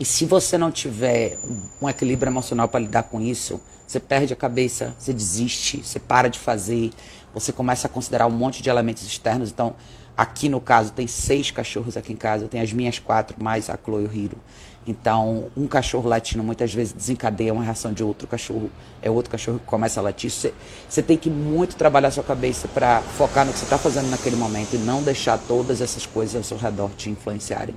E 0.00 0.04
se 0.06 0.24
você 0.24 0.56
não 0.56 0.70
tiver 0.70 1.36
um 1.80 1.86
equilíbrio 1.86 2.30
emocional 2.30 2.66
para 2.66 2.80
lidar 2.80 3.02
com 3.02 3.20
isso, 3.20 3.60
você 3.86 4.00
perde 4.00 4.32
a 4.32 4.36
cabeça, 4.36 4.94
você 4.98 5.12
desiste, 5.12 5.82
você 5.84 6.00
para 6.00 6.28
de 6.28 6.38
fazer, 6.38 6.90
você 7.34 7.52
começa 7.52 7.86
a 7.86 7.90
considerar 7.90 8.26
um 8.26 8.30
monte 8.30 8.62
de 8.62 8.70
elementos 8.70 9.02
externos. 9.06 9.50
Então, 9.50 9.76
Aqui 10.20 10.50
no 10.50 10.60
caso 10.60 10.92
tem 10.92 11.06
seis 11.06 11.50
cachorros 11.50 11.96
aqui 11.96 12.12
em 12.12 12.16
casa, 12.16 12.44
eu 12.44 12.48
tenho 12.48 12.62
as 12.62 12.74
minhas 12.74 12.98
quatro, 12.98 13.42
mais 13.42 13.70
a 13.70 13.78
Chloe 13.82 14.02
e 14.02 14.06
o 14.06 14.12
Hiro. 14.12 14.36
Então, 14.86 15.50
um 15.56 15.66
cachorro 15.66 16.06
latindo 16.06 16.44
muitas 16.44 16.74
vezes 16.74 16.92
desencadeia 16.92 17.54
uma 17.54 17.64
reação 17.64 17.90
de 17.90 18.04
outro 18.04 18.28
cachorro. 18.28 18.70
É 19.00 19.10
outro 19.10 19.30
cachorro 19.30 19.58
que 19.58 19.64
começa 19.64 19.98
a 19.98 20.02
latir. 20.02 20.30
Você 20.30 21.02
tem 21.02 21.16
que 21.16 21.30
muito 21.30 21.74
trabalhar 21.74 22.10
sua 22.10 22.22
cabeça 22.22 22.68
para 22.68 23.00
focar 23.00 23.46
no 23.46 23.52
que 23.52 23.58
você 23.58 23.64
está 23.64 23.78
fazendo 23.78 24.10
naquele 24.10 24.36
momento 24.36 24.74
e 24.74 24.78
não 24.78 25.02
deixar 25.02 25.38
todas 25.38 25.80
essas 25.80 26.04
coisas 26.04 26.36
ao 26.36 26.42
seu 26.42 26.58
redor 26.58 26.90
te 26.98 27.08
influenciarem. 27.08 27.74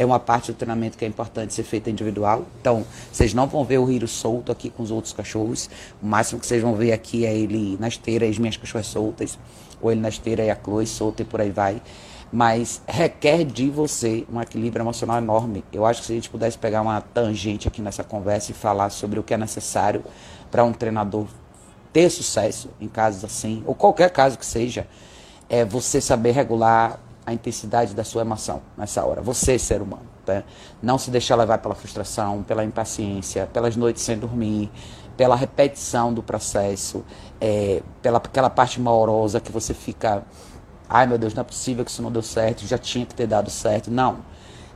É 0.00 0.06
uma 0.06 0.18
parte 0.18 0.50
do 0.50 0.56
treinamento 0.56 0.96
que 0.96 1.04
é 1.04 1.08
importante 1.08 1.52
ser 1.52 1.62
feita 1.62 1.90
individual. 1.90 2.46
Então, 2.58 2.86
vocês 3.12 3.34
não 3.34 3.46
vão 3.46 3.62
ver 3.66 3.76
o 3.76 3.92
Hiro 3.92 4.08
solto 4.08 4.50
aqui 4.50 4.70
com 4.70 4.82
os 4.82 4.90
outros 4.90 5.12
cachorros. 5.12 5.68
O 6.02 6.06
máximo 6.06 6.40
que 6.40 6.46
vocês 6.46 6.62
vão 6.62 6.74
ver 6.74 6.94
aqui 6.94 7.26
é 7.26 7.36
ele 7.36 7.76
na 7.78 7.86
esteira 7.86 8.24
e 8.24 8.30
as 8.30 8.38
minhas 8.38 8.56
cachorras 8.56 8.86
soltas 8.86 9.38
ou 9.78 9.92
ele 9.92 10.00
na 10.00 10.08
esteira 10.08 10.42
e 10.42 10.50
a 10.50 10.56
Chloe 10.56 10.86
solta 10.86 11.20
e 11.20 11.24
por 11.26 11.42
aí 11.42 11.50
vai. 11.50 11.82
Mas 12.32 12.80
requer 12.88 13.44
de 13.44 13.68
você 13.68 14.24
um 14.32 14.40
equilíbrio 14.40 14.82
emocional 14.82 15.18
enorme. 15.18 15.62
Eu 15.70 15.84
acho 15.84 16.00
que 16.00 16.06
se 16.06 16.12
a 16.12 16.14
gente 16.14 16.30
pudesse 16.30 16.56
pegar 16.56 16.80
uma 16.80 17.02
tangente 17.02 17.68
aqui 17.68 17.82
nessa 17.82 18.02
conversa 18.02 18.52
e 18.52 18.54
falar 18.54 18.88
sobre 18.88 19.20
o 19.20 19.22
que 19.22 19.34
é 19.34 19.36
necessário 19.36 20.02
para 20.50 20.64
um 20.64 20.72
treinador 20.72 21.26
ter 21.92 22.08
sucesso 22.08 22.70
em 22.80 22.88
casos 22.88 23.22
assim, 23.22 23.62
ou 23.66 23.74
qualquer 23.74 24.08
caso 24.08 24.38
que 24.38 24.46
seja, 24.46 24.86
é 25.46 25.62
você 25.62 26.00
saber 26.00 26.30
regular 26.30 26.98
a 27.30 27.34
intensidade 27.34 27.94
da 27.94 28.04
sua 28.04 28.22
emoção 28.22 28.62
nessa 28.76 29.04
hora. 29.04 29.22
Você, 29.22 29.58
ser 29.58 29.80
humano. 29.80 30.02
Tá? 30.24 30.42
Não 30.82 30.98
se 30.98 31.10
deixar 31.10 31.36
levar 31.36 31.58
pela 31.58 31.74
frustração, 31.74 32.42
pela 32.42 32.64
impaciência, 32.64 33.48
pelas 33.52 33.76
noites 33.76 34.02
sem 34.02 34.18
dormir, 34.18 34.70
pela 35.16 35.36
repetição 35.36 36.12
do 36.12 36.22
processo, 36.22 37.04
é, 37.40 37.82
pela 38.02 38.18
aquela 38.18 38.50
parte 38.50 38.80
malorosa 38.80 39.40
que 39.40 39.52
você 39.52 39.74
fica, 39.74 40.22
ai 40.88 41.06
meu 41.06 41.18
Deus, 41.18 41.34
não 41.34 41.42
é 41.42 41.44
possível 41.44 41.84
que 41.84 41.90
isso 41.90 42.02
não 42.02 42.10
deu 42.10 42.22
certo, 42.22 42.66
já 42.66 42.78
tinha 42.78 43.06
que 43.06 43.14
ter 43.14 43.26
dado 43.26 43.50
certo. 43.50 43.90
Não. 43.90 44.18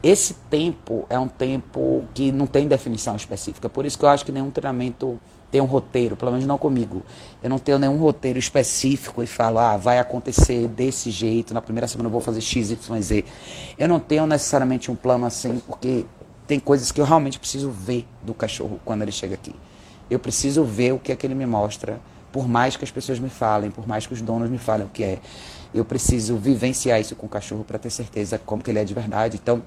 Esse 0.03 0.35
tempo 0.51 1.07
é 1.09 1.19
um 1.19 1.29
tempo 1.29 2.05
que 2.13 2.31
não 2.31 2.47
tem 2.47 2.69
definição 2.69 3.17
específica. 3.17 3.71
Por 3.71 3.87
isso 3.87 3.99
que 3.99 4.05
eu 4.05 4.09
acho 4.11 4.25
que 4.25 4.31
nenhum 4.31 4.51
treinamento 4.51 5.19
tem 5.55 5.61
um 5.61 5.67
roteiro, 5.67 6.17
pelo 6.17 6.33
menos 6.33 6.45
não 6.45 6.59
comigo. 6.59 7.05
Eu 7.41 7.49
não 7.49 7.61
tenho 7.61 7.79
nenhum 7.79 7.97
roteiro 7.97 8.41
específico 8.41 9.23
e 9.23 9.27
falo, 9.29 9.61
ah, 9.61 9.77
vai 9.77 10.01
acontecer 10.01 10.67
desse 10.67 11.13
jeito, 11.13 11.55
na 11.55 11.63
primeira 11.63 11.87
semana 11.87 12.09
eu 12.09 12.11
vou 12.11 12.21
fazer 12.21 12.41
X, 12.41 12.73
Y, 12.73 13.01
Z. 13.01 13.25
Eu 13.79 13.87
não 13.87 14.01
tenho 14.01 14.27
necessariamente 14.27 14.91
um 14.91 14.97
plano 14.97 15.25
assim, 15.25 15.63
porque 15.65 16.07
tem 16.45 16.59
coisas 16.59 16.91
que 16.91 17.01
eu 17.01 17.05
realmente 17.05 17.39
preciso 17.39 17.71
ver 17.71 18.05
do 18.21 18.35
cachorro 18.35 18.81
quando 18.85 19.03
ele 19.03 19.13
chega 19.13 19.35
aqui. 19.35 19.55
Eu 20.11 20.19
preciso 20.19 20.65
ver 20.65 20.93
o 20.93 20.99
que 20.99 21.13
é 21.13 21.15
que 21.15 21.25
ele 21.25 21.37
me 21.37 21.47
mostra, 21.47 22.01
por 22.33 22.49
mais 22.49 22.77
que 22.77 22.83
as 22.83 22.91
pessoas 22.91 23.21
me 23.21 23.31
falem, 23.31 23.71
por 23.71 23.87
mais 23.87 24.09
que 24.09 24.13
os 24.13 24.21
donos 24.21 24.51
me 24.51 24.59
falem 24.59 24.87
o 24.87 24.91
que 24.91 25.05
é. 25.05 25.21
Eu 25.73 25.85
preciso 25.85 26.37
vivenciar 26.37 27.01
isso 27.01 27.15
com 27.15 27.27
o 27.27 27.29
cachorro 27.29 27.63
para 27.63 27.79
ter 27.79 27.91
certeza 27.91 28.41
como 28.45 28.61
que 28.61 28.73
ele 28.73 28.81
é 28.81 28.85
de 28.85 28.93
verdade. 28.93 29.39
Então, 29.41 29.63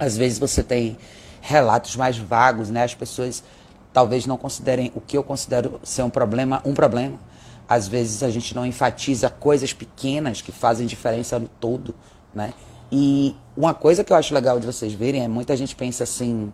às 0.00 0.16
vezes 0.16 0.40
você 0.40 0.64
tem 0.64 0.98
relatos 1.40 1.94
mais 1.94 2.18
vagos, 2.18 2.70
né? 2.70 2.82
As 2.82 2.94
pessoas 2.94 3.44
talvez 3.92 4.26
não 4.26 4.36
considerem 4.36 4.92
o 4.94 5.00
que 5.00 5.16
eu 5.16 5.22
considero 5.22 5.80
ser 5.82 6.02
um 6.02 6.10
problema 6.10 6.62
um 6.64 6.74
problema. 6.74 7.18
Às 7.68 7.88
vezes 7.88 8.22
a 8.22 8.30
gente 8.30 8.54
não 8.54 8.66
enfatiza 8.66 9.30
coisas 9.30 9.72
pequenas 9.72 10.42
que 10.42 10.52
fazem 10.52 10.86
diferença 10.86 11.38
no 11.38 11.48
todo, 11.48 11.94
né? 12.34 12.52
E 12.90 13.34
uma 13.56 13.72
coisa 13.72 14.04
que 14.04 14.12
eu 14.12 14.16
acho 14.16 14.34
legal 14.34 14.60
de 14.60 14.66
vocês 14.66 14.92
verem 14.92 15.22
é 15.24 15.28
muita 15.28 15.56
gente 15.56 15.74
pensa 15.74 16.04
assim: 16.04 16.52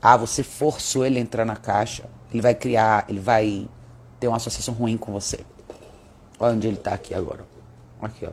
ah, 0.00 0.16
você 0.16 0.42
forçou 0.42 1.04
ele 1.04 1.18
a 1.18 1.22
entrar 1.22 1.44
na 1.44 1.56
caixa 1.56 2.04
ele 2.32 2.40
vai 2.40 2.54
criar, 2.54 3.04
ele 3.08 3.20
vai 3.20 3.68
ter 4.18 4.26
uma 4.26 4.38
associação 4.38 4.72
ruim 4.72 4.96
com 4.96 5.12
você. 5.12 5.40
Olha 6.40 6.54
onde 6.54 6.66
ele 6.66 6.78
está 6.78 6.94
aqui 6.94 7.14
agora. 7.14 7.44
Aqui, 8.00 8.26
ó. 8.26 8.32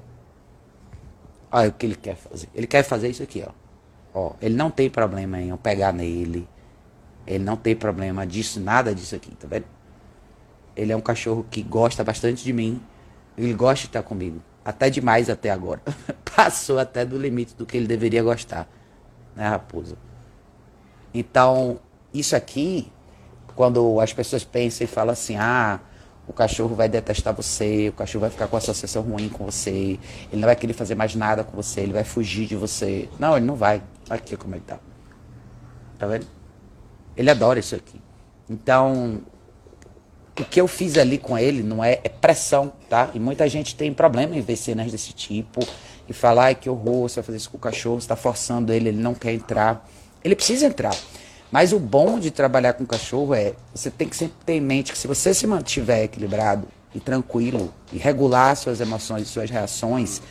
Olha 1.52 1.70
o 1.70 1.74
que 1.74 1.86
ele 1.86 1.96
quer 1.96 2.16
fazer. 2.16 2.48
Ele 2.56 2.66
quer 2.66 2.84
fazer 2.84 3.10
isso 3.10 3.22
aqui, 3.22 3.44
ó. 3.46 3.52
Ó, 4.14 4.34
ele 4.42 4.56
não 4.56 4.72
tem 4.72 4.90
problema 4.90 5.40
em 5.40 5.50
eu 5.50 5.58
pegar 5.58 5.92
nele. 5.92 6.48
Ele 7.30 7.44
não 7.44 7.56
tem 7.56 7.76
problema 7.76 8.26
disso, 8.26 8.60
nada 8.60 8.94
disso 8.94 9.16
aqui, 9.16 9.30
tá 9.36 9.48
vendo? 9.48 9.66
Ele 10.76 10.92
é 10.92 10.96
um 10.96 11.02
cachorro 11.02 11.46
que 11.50 11.62
gosta 11.62 12.04
bastante 12.04 12.44
de 12.44 12.52
mim. 12.52 12.82
Ele 13.38 13.54
gosta 13.54 13.82
de 13.82 13.86
estar 13.86 14.02
comigo. 14.02 14.42
Até 14.66 14.90
demais 14.90 15.30
até 15.30 15.52
agora. 15.52 15.80
Passou 16.36 16.80
até 16.80 17.06
do 17.06 17.20
limite 17.20 17.56
do 17.56 17.68
que 17.68 17.78
ele 17.78 17.86
deveria 17.86 18.24
gostar. 18.24 18.68
Né, 19.36 19.48
raposa? 19.48 19.96
Então, 21.14 21.80
isso 22.12 22.36
aqui, 22.36 22.92
quando 23.56 24.00
as 24.00 24.12
pessoas 24.12 24.44
pensam 24.44 24.86
e 24.86 24.88
falam 24.88 25.14
assim, 25.14 25.36
ah, 25.36 25.80
o 26.28 26.34
cachorro 26.34 26.74
vai 26.74 26.90
detestar 26.90 27.32
você, 27.36 27.90
o 27.90 27.94
cachorro 27.94 28.22
vai 28.22 28.32
ficar 28.32 28.48
com 28.48 28.58
associação 28.58 29.04
ruim 29.04 29.30
com 29.30 29.46
você, 29.46 30.00
ele 30.32 30.42
não 30.42 30.48
vai 30.48 30.56
querer 30.56 30.74
fazer 30.74 30.96
mais 30.96 31.14
nada 31.14 31.44
com 31.44 31.56
você, 31.56 31.82
ele 31.82 31.94
vai 31.94 32.04
fugir 32.04 32.48
de 32.48 32.56
você. 32.56 33.08
Não, 33.20 33.38
ele 33.38 33.46
não 33.46 33.56
vai. 33.56 33.84
Aqui 34.10 34.36
como 34.36 34.56
ele 34.56 34.64
tá. 34.66 34.80
Tá 36.00 36.08
vendo? 36.08 36.39
Ele 37.20 37.30
adora 37.30 37.60
isso 37.60 37.76
aqui. 37.76 38.02
Então, 38.50 39.20
o 40.40 40.46
que 40.46 40.62
eu 40.62 40.70
fiz 40.70 40.98
ali 40.98 41.18
com 41.18 41.38
ele 41.38 41.62
não 41.62 41.84
é, 41.84 42.00
é 42.02 42.08
pressão, 42.08 42.72
tá? 42.90 43.10
E 43.14 43.20
muita 43.20 43.50
gente 43.50 43.76
tem 43.76 43.94
problema 43.94 44.38
em 44.38 44.42
ver 44.42 44.56
cenas 44.56 44.90
desse 44.90 45.12
tipo 45.12 45.60
e 46.08 46.14
falar, 46.14 46.46
ai 46.46 46.56
que 46.56 46.70
horror, 46.70 47.10
você 47.10 47.16
vai 47.16 47.26
fazer 47.26 47.38
isso 47.38 47.50
com 47.50 47.58
o 47.58 47.60
cachorro, 47.60 48.00
você 48.00 48.06
está 48.06 48.16
forçando 48.16 48.72
ele, 48.72 48.88
ele 48.88 49.02
não 49.02 49.14
quer 49.14 49.34
entrar. 49.34 49.86
Ele 50.24 50.34
precisa 50.34 50.66
entrar. 50.66 50.96
Mas 51.52 51.74
o 51.74 51.80
bom 51.80 52.20
de 52.20 52.32
trabalhar 52.32 52.72
com 52.72 52.86
cachorro 52.86 53.34
é, 53.34 53.54
você 53.76 53.92
tem 53.92 54.08
que 54.08 54.16
sempre 54.16 54.38
ter 54.46 54.54
em 54.54 54.62
mente 54.62 54.94
que 54.94 54.98
se 54.98 55.06
você 55.06 55.34
se 55.34 55.46
mantiver 55.46 56.06
equilibrado 56.06 56.70
e 56.96 57.02
tranquilo 57.02 57.74
e 57.92 57.98
regular 57.98 58.56
suas 58.56 58.80
emoções 58.80 59.24
e 59.24 59.26
suas 59.26 59.50
reações, 59.50 60.22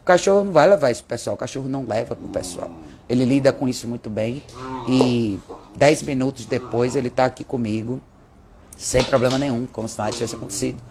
o 0.00 0.04
cachorro 0.06 0.44
não 0.44 0.52
vai 0.52 0.66
levar 0.66 0.90
isso 0.90 1.02
pro 1.02 1.10
pessoal, 1.10 1.34
o 1.34 1.38
cachorro 1.38 1.68
não 1.68 1.84
leva 1.86 2.16
pro 2.16 2.28
pessoal. 2.28 2.70
Ele 3.06 3.26
lida 3.26 3.52
com 3.52 3.68
isso 3.68 3.86
muito 3.86 4.08
bem 4.08 4.42
e 4.88 5.38
dez 5.76 6.02
minutos 6.02 6.46
depois 6.46 6.96
ele 6.96 7.08
está 7.08 7.26
aqui 7.26 7.44
comigo 7.44 8.00
sem 8.76 9.02
problema 9.04 9.38
nenhum, 9.38 9.66
como 9.66 9.88
se 9.88 9.98
nada 9.98 10.12
tivesse 10.12 10.34
acontecido. 10.34 10.82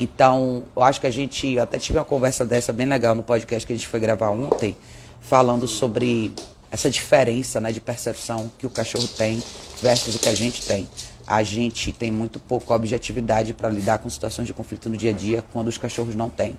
Então, 0.00 0.64
eu 0.74 0.82
acho 0.82 1.00
que 1.00 1.06
a 1.06 1.10
gente 1.10 1.58
até 1.58 1.78
tive 1.78 1.98
uma 1.98 2.04
conversa 2.04 2.44
dessa 2.44 2.72
bem 2.72 2.86
legal 2.86 3.14
no 3.14 3.22
podcast 3.22 3.66
que 3.66 3.72
a 3.72 3.76
gente 3.76 3.88
foi 3.88 4.00
gravar 4.00 4.30
ontem, 4.30 4.76
falando 5.20 5.66
sobre 5.66 6.32
essa 6.70 6.88
diferença 6.88 7.60
né, 7.60 7.70
de 7.72 7.80
percepção 7.80 8.50
que 8.58 8.66
o 8.66 8.70
cachorro 8.70 9.06
tem 9.06 9.42
versus 9.82 10.14
o 10.14 10.18
que 10.18 10.28
a 10.28 10.34
gente 10.34 10.64
tem. 10.64 10.88
A 11.26 11.42
gente 11.42 11.92
tem 11.92 12.10
muito 12.10 12.40
pouca 12.40 12.74
objetividade 12.74 13.52
para 13.52 13.68
lidar 13.68 13.98
com 13.98 14.08
situações 14.08 14.46
de 14.46 14.54
conflito 14.54 14.88
no 14.88 14.96
dia 14.96 15.10
a 15.10 15.14
dia, 15.14 15.44
quando 15.52 15.68
os 15.68 15.78
cachorros 15.78 16.14
não 16.14 16.30
têm. 16.30 16.56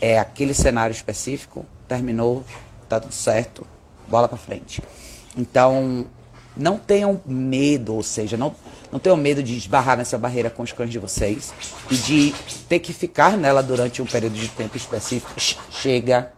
É 0.00 0.18
aquele 0.18 0.54
cenário 0.54 0.92
específico, 0.92 1.66
terminou, 1.88 2.44
tá 2.88 3.00
tudo 3.00 3.12
certo, 3.12 3.66
bola 4.08 4.28
para 4.28 4.38
frente. 4.38 4.82
Então, 5.36 6.06
não 6.56 6.78
tenham 6.78 7.20
medo, 7.26 7.94
ou 7.94 8.02
seja, 8.02 8.36
não, 8.36 8.54
não 8.90 8.98
tenham 8.98 9.16
medo 9.16 9.42
de 9.42 9.56
esbarrar 9.56 9.96
nessa 9.96 10.16
barreira 10.16 10.48
com 10.48 10.62
os 10.62 10.72
cães 10.72 10.90
de 10.90 10.98
vocês 10.98 11.52
e 11.90 11.96
de 11.96 12.34
ter 12.68 12.78
que 12.78 12.92
ficar 12.92 13.36
nela 13.36 13.62
durante 13.62 14.00
um 14.00 14.06
período 14.06 14.34
de 14.34 14.48
tempo 14.48 14.76
específico. 14.76 15.32
Chega, 15.70 16.32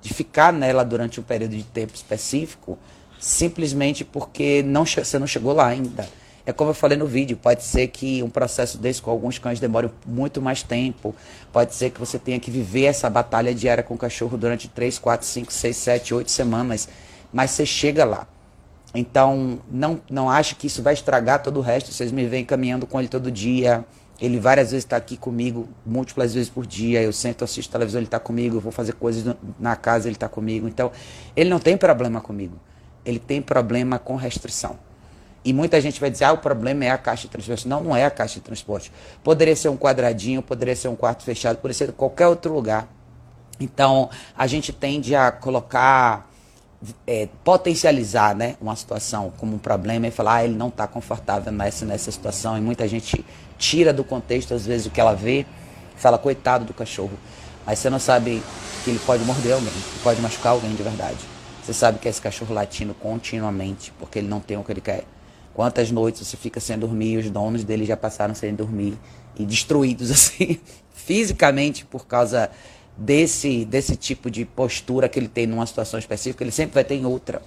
de 0.00 0.14
ficar 0.14 0.52
nela 0.52 0.84
durante 0.84 1.20
um 1.20 1.22
período 1.22 1.56
de 1.56 1.64
tempo 1.64 1.94
específico, 1.94 2.78
simplesmente 3.18 4.04
porque 4.04 4.62
não, 4.62 4.84
você 4.84 5.18
não 5.18 5.26
chegou 5.26 5.52
lá 5.52 5.66
ainda. 5.66 6.08
É 6.46 6.52
como 6.52 6.70
eu 6.70 6.74
falei 6.74 6.96
no 6.96 7.06
vídeo, 7.06 7.36
pode 7.36 7.62
ser 7.62 7.88
que 7.88 8.22
um 8.22 8.30
processo 8.30 8.78
desse 8.78 9.02
com 9.02 9.10
alguns 9.10 9.38
cães 9.38 9.60
demore 9.60 9.90
muito 10.06 10.40
mais 10.40 10.62
tempo. 10.62 11.14
Pode 11.52 11.74
ser 11.74 11.90
que 11.90 12.00
você 12.00 12.18
tenha 12.18 12.40
que 12.40 12.50
viver 12.50 12.84
essa 12.84 13.10
batalha 13.10 13.54
diária 13.54 13.82
com 13.82 13.92
o 13.92 13.98
cachorro 13.98 14.38
durante 14.38 14.66
3, 14.66 14.98
4, 14.98 15.26
5, 15.26 15.52
6, 15.52 15.76
7, 15.76 16.14
8 16.14 16.30
semanas. 16.30 16.88
Mas 17.30 17.50
você 17.50 17.66
chega 17.66 18.02
lá. 18.06 18.26
Então, 18.94 19.58
não, 19.70 20.00
não 20.10 20.30
ache 20.30 20.54
que 20.54 20.66
isso 20.66 20.82
vai 20.82 20.94
estragar 20.94 21.42
todo 21.42 21.58
o 21.58 21.60
resto. 21.60 21.92
Vocês 21.92 22.10
me 22.10 22.26
veem 22.26 22.44
caminhando 22.44 22.86
com 22.86 22.98
ele 22.98 23.08
todo 23.08 23.30
dia. 23.30 23.84
Ele 24.20 24.40
várias 24.40 24.70
vezes 24.70 24.84
está 24.84 24.96
aqui 24.96 25.16
comigo, 25.16 25.68
múltiplas 25.86 26.34
vezes 26.34 26.48
por 26.48 26.66
dia. 26.66 27.02
Eu 27.02 27.12
sento, 27.12 27.44
assisto 27.44 27.70
televisão, 27.70 28.00
ele 28.00 28.06
está 28.06 28.18
comigo. 28.18 28.56
Eu 28.56 28.60
vou 28.60 28.72
fazer 28.72 28.94
coisas 28.94 29.36
na 29.60 29.76
casa, 29.76 30.08
ele 30.08 30.16
está 30.16 30.28
comigo. 30.28 30.66
Então, 30.66 30.90
ele 31.36 31.50
não 31.50 31.60
tem 31.60 31.76
problema 31.76 32.20
comigo. 32.20 32.58
Ele 33.04 33.18
tem 33.18 33.40
problema 33.40 33.98
com 33.98 34.16
restrição. 34.16 34.78
E 35.44 35.52
muita 35.52 35.80
gente 35.80 36.00
vai 36.00 36.10
dizer, 36.10 36.24
ah, 36.24 36.32
o 36.32 36.38
problema 36.38 36.84
é 36.84 36.90
a 36.90 36.98
caixa 36.98 37.22
de 37.22 37.28
transporte. 37.28 37.68
Não, 37.68 37.82
não 37.82 37.96
é 37.96 38.04
a 38.04 38.10
caixa 38.10 38.34
de 38.34 38.40
transporte. 38.40 38.92
Poderia 39.22 39.54
ser 39.54 39.68
um 39.68 39.76
quadradinho, 39.76 40.42
poderia 40.42 40.74
ser 40.74 40.88
um 40.88 40.96
quarto 40.96 41.22
fechado, 41.22 41.56
poderia 41.56 41.74
ser 41.74 41.92
qualquer 41.92 42.26
outro 42.26 42.52
lugar. 42.52 42.88
Então, 43.60 44.10
a 44.36 44.46
gente 44.46 44.72
tende 44.72 45.14
a 45.14 45.30
colocar, 45.30 46.27
é, 47.06 47.28
potencializar 47.44 48.34
né, 48.34 48.56
uma 48.60 48.76
situação 48.76 49.32
como 49.36 49.56
um 49.56 49.58
problema 49.58 50.06
e 50.06 50.10
falar, 50.10 50.36
ah, 50.36 50.44
ele 50.44 50.54
não 50.54 50.68
está 50.68 50.86
confortável 50.86 51.52
nessa, 51.52 51.84
nessa 51.84 52.10
situação. 52.10 52.56
E 52.56 52.60
muita 52.60 52.86
gente 52.86 53.24
tira 53.58 53.92
do 53.92 54.04
contexto, 54.04 54.54
às 54.54 54.64
vezes, 54.64 54.86
o 54.86 54.90
que 54.90 55.00
ela 55.00 55.14
vê, 55.14 55.44
fala, 55.96 56.18
coitado 56.18 56.64
do 56.64 56.72
cachorro. 56.72 57.18
Mas 57.66 57.78
você 57.80 57.90
não 57.90 57.98
sabe 57.98 58.42
que 58.84 58.90
ele 58.90 58.98
pode 59.00 59.24
morder 59.24 59.54
alguém, 59.54 59.72
pode 60.02 60.20
machucar 60.20 60.52
alguém 60.52 60.74
de 60.74 60.82
verdade. 60.82 61.18
Você 61.62 61.74
sabe 61.74 61.98
que 61.98 62.08
é 62.08 62.10
esse 62.10 62.22
cachorro 62.22 62.54
latindo 62.54 62.94
continuamente, 62.94 63.92
porque 63.98 64.20
ele 64.20 64.28
não 64.28 64.40
tem 64.40 64.56
o 64.56 64.64
que 64.64 64.72
ele 64.72 64.80
quer. 64.80 65.04
Quantas 65.52 65.90
noites 65.90 66.26
você 66.26 66.36
fica 66.36 66.60
sem 66.60 66.78
dormir, 66.78 67.18
os 67.18 67.28
donos 67.30 67.64
dele 67.64 67.84
já 67.84 67.96
passaram 67.96 68.34
sem 68.34 68.54
dormir 68.54 68.96
e 69.36 69.44
destruídos 69.44 70.08
assim, 70.12 70.60
fisicamente 70.94 71.84
por 71.84 72.06
causa 72.06 72.50
desse, 72.98 73.64
desse 73.64 73.94
tipo 73.94 74.28
de 74.30 74.44
postura 74.44 75.08
que 75.08 75.18
ele 75.18 75.28
tem 75.28 75.46
numa 75.46 75.64
situação 75.64 75.98
específica, 75.98 76.42
ele 76.42 76.50
sempre 76.50 76.74
vai 76.74 76.84
ter 76.84 76.96
em 76.96 77.06
outra. 77.06 77.40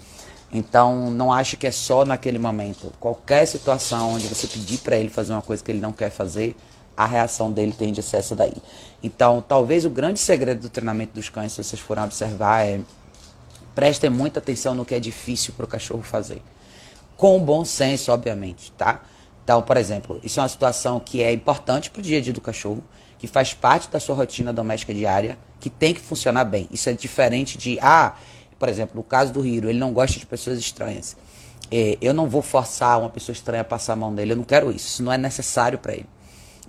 Então, 0.54 1.12
não 1.12 1.32
acho 1.32 1.58
que 1.58 1.68
é 1.68 1.72
só 1.72 2.06
naquele 2.06 2.40
momento. 2.40 2.92
Qualquer 3.00 3.46
situação 3.46 4.14
onde 4.14 4.28
você 4.28 4.48
pedir 4.48 4.80
para 4.80 4.98
ele 4.98 5.10
fazer 5.10 5.34
uma 5.34 5.42
coisa 5.42 5.64
que 5.64 5.72
ele 5.72 5.80
não 5.80 5.92
quer 5.92 6.10
fazer, 6.10 6.56
a 6.96 7.06
reação 7.06 7.52
dele 7.52 7.74
tende 7.78 8.00
a 8.00 8.04
ser 8.04 8.18
essa 8.18 8.36
daí. 8.36 8.56
Então, 9.04 9.44
talvez 9.46 9.86
o 9.86 9.90
grande 9.90 10.20
segredo 10.20 10.62
do 10.62 10.70
treinamento 10.70 11.14
dos 11.14 11.30
cães, 11.30 11.54
se 11.54 11.64
vocês 11.64 11.82
forem 11.82 12.04
observar, 12.04 12.66
é 12.66 12.80
prestem 13.74 14.10
muita 14.10 14.40
atenção 14.40 14.76
no 14.76 14.84
que 14.84 14.94
é 14.94 15.00
difícil 15.00 15.54
para 15.56 15.64
o 15.64 15.68
cachorro 15.68 16.04
fazer. 16.04 16.42
Com 17.16 17.40
bom 17.40 17.64
senso, 17.64 18.12
obviamente, 18.12 18.72
tá? 18.74 19.02
Então, 19.44 19.62
por 19.62 19.78
exemplo, 19.78 20.20
isso 20.24 20.40
é 20.40 20.44
uma 20.44 20.50
situação 20.50 21.00
que 21.00 21.24
é 21.24 21.32
importante 21.32 21.90
para 21.90 22.00
o 22.00 22.04
dia 22.04 22.18
a 22.18 22.22
dia 22.22 22.34
do 22.34 22.42
cachorro, 22.42 22.84
que 23.22 23.28
faz 23.28 23.54
parte 23.54 23.88
da 23.88 24.00
sua 24.00 24.16
rotina 24.16 24.52
doméstica 24.52 24.92
diária, 24.92 25.38
que 25.60 25.70
tem 25.70 25.94
que 25.94 26.02
funcionar 26.02 26.44
bem. 26.44 26.68
Isso 26.72 26.90
é 26.90 26.94
diferente 26.94 27.56
de, 27.56 27.78
ah, 27.80 28.16
por 28.58 28.68
exemplo, 28.68 28.96
no 28.96 29.04
caso 29.04 29.32
do 29.32 29.46
Hiro, 29.46 29.70
ele 29.70 29.78
não 29.78 29.94
gosta 29.94 30.18
de 30.18 30.26
pessoas 30.26 30.58
estranhas. 30.58 31.16
É, 31.70 32.00
eu 32.02 32.16
não 32.16 32.28
vou 32.28 32.42
forçar 32.42 33.00
uma 33.00 33.12
pessoa 33.12 33.32
estranha 33.34 33.62
a 33.62 33.64
passar 33.64 33.94
a 33.94 33.96
mão 33.96 34.12
dele, 34.12 34.32
eu 34.32 34.38
não 34.38 34.44
quero 34.44 34.72
isso, 34.72 34.88
isso 34.88 35.04
não 35.04 35.14
é 35.14 35.20
necessário 35.20 35.78
para 35.78 35.94
ele. 35.94 36.08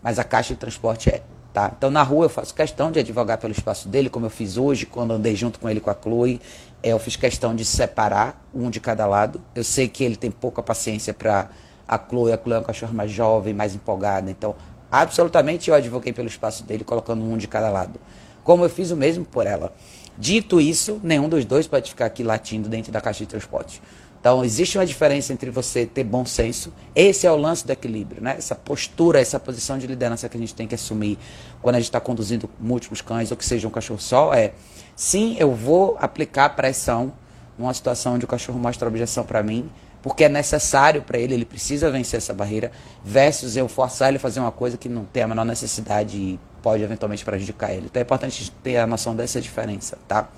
Mas 0.02 0.18
a 0.18 0.24
caixa 0.24 0.52
de 0.52 0.60
transporte 0.60 1.08
é. 1.08 1.22
Tá? 1.54 1.72
Então 1.74 1.90
na 1.90 2.02
rua 2.02 2.26
eu 2.26 2.28
faço 2.28 2.54
questão 2.54 2.90
de 2.90 2.98
advogar 2.98 3.38
pelo 3.38 3.52
espaço 3.52 3.88
dele, 3.88 4.10
como 4.10 4.26
eu 4.26 4.30
fiz 4.30 4.58
hoje, 4.58 4.84
quando 4.84 5.12
andei 5.12 5.34
junto 5.34 5.58
com 5.58 5.70
ele 5.70 5.80
com 5.80 5.88
a 5.88 5.96
Chloe. 5.98 6.38
É, 6.82 6.90
eu 6.90 6.98
fiz 6.98 7.16
questão 7.16 7.56
de 7.56 7.64
separar 7.64 8.46
um 8.54 8.68
de 8.68 8.78
cada 8.78 9.06
lado. 9.06 9.40
Eu 9.54 9.64
sei 9.64 9.88
que 9.88 10.04
ele 10.04 10.16
tem 10.16 10.30
pouca 10.30 10.62
paciência 10.62 11.14
para 11.14 11.48
a 11.88 11.98
Chloe. 11.98 12.32
A 12.32 12.38
Chloe 12.38 12.56
é 12.56 12.58
um 12.58 12.62
cachorro 12.62 12.92
mais 12.92 13.10
jovem, 13.10 13.54
mais 13.54 13.74
empolgada. 13.74 14.30
Então, 14.30 14.54
absolutamente 14.92 15.70
eu 15.70 15.74
advoguei 15.74 16.12
pelo 16.12 16.28
espaço 16.28 16.62
dele, 16.64 16.84
colocando 16.84 17.24
um 17.24 17.36
de 17.36 17.48
cada 17.48 17.70
lado. 17.70 17.98
Como 18.44 18.64
eu 18.64 18.68
fiz 18.68 18.90
o 18.90 18.96
mesmo 18.96 19.24
por 19.24 19.46
ela. 19.46 19.72
Dito 20.18 20.60
isso, 20.60 21.00
nenhum 21.02 21.28
dos 21.28 21.44
dois 21.44 21.66
pode 21.66 21.88
ficar 21.88 22.06
aqui 22.06 22.22
latindo 22.22 22.68
dentro 22.68 22.92
da 22.92 23.00
caixa 23.00 23.20
de 23.20 23.26
transporte. 23.26 23.80
Então, 24.22 24.44
existe 24.44 24.78
uma 24.78 24.86
diferença 24.86 25.32
entre 25.32 25.50
você 25.50 25.84
ter 25.84 26.04
bom 26.04 26.24
senso, 26.24 26.72
esse 26.94 27.26
é 27.26 27.32
o 27.32 27.34
lance 27.36 27.66
do 27.66 27.72
equilíbrio, 27.72 28.22
né? 28.22 28.36
Essa 28.38 28.54
postura, 28.54 29.20
essa 29.20 29.40
posição 29.40 29.78
de 29.78 29.86
liderança 29.88 30.28
que 30.28 30.36
a 30.36 30.40
gente 30.40 30.54
tem 30.54 30.68
que 30.68 30.76
assumir 30.76 31.18
quando 31.60 31.74
a 31.74 31.78
gente 31.78 31.88
está 31.88 31.98
conduzindo 31.98 32.48
múltiplos 32.60 33.00
cães, 33.00 33.32
ou 33.32 33.36
que 33.36 33.44
seja 33.44 33.66
um 33.66 33.70
cachorro 33.70 33.98
só, 33.98 34.32
é 34.32 34.52
sim, 34.94 35.34
eu 35.40 35.52
vou 35.52 35.96
aplicar 35.98 36.50
pressão 36.50 37.12
numa 37.58 37.74
situação 37.74 38.14
onde 38.14 38.24
o 38.24 38.28
cachorro 38.28 38.60
mostra 38.60 38.86
objeção 38.86 39.24
para 39.24 39.42
mim, 39.42 39.68
porque 40.02 40.24
é 40.24 40.28
necessário 40.28 41.02
para 41.02 41.18
ele, 41.18 41.34
ele 41.34 41.44
precisa 41.44 41.90
vencer 41.90 42.18
essa 42.18 42.34
barreira, 42.34 42.72
versus 43.04 43.56
eu 43.56 43.68
forçar 43.68 44.08
ele 44.08 44.16
a 44.16 44.20
fazer 44.20 44.40
uma 44.40 44.50
coisa 44.50 44.76
que 44.76 44.88
não 44.88 45.04
tem 45.04 45.22
a 45.22 45.28
menor 45.28 45.44
necessidade 45.44 46.16
e 46.16 46.40
pode 46.60 46.82
eventualmente 46.82 47.24
prejudicar 47.24 47.72
ele. 47.72 47.86
Então 47.86 48.00
é 48.00 48.02
importante 48.02 48.50
ter 48.62 48.78
a 48.78 48.86
noção 48.86 49.14
dessa 49.14 49.40
diferença, 49.40 49.96
tá? 50.08 50.28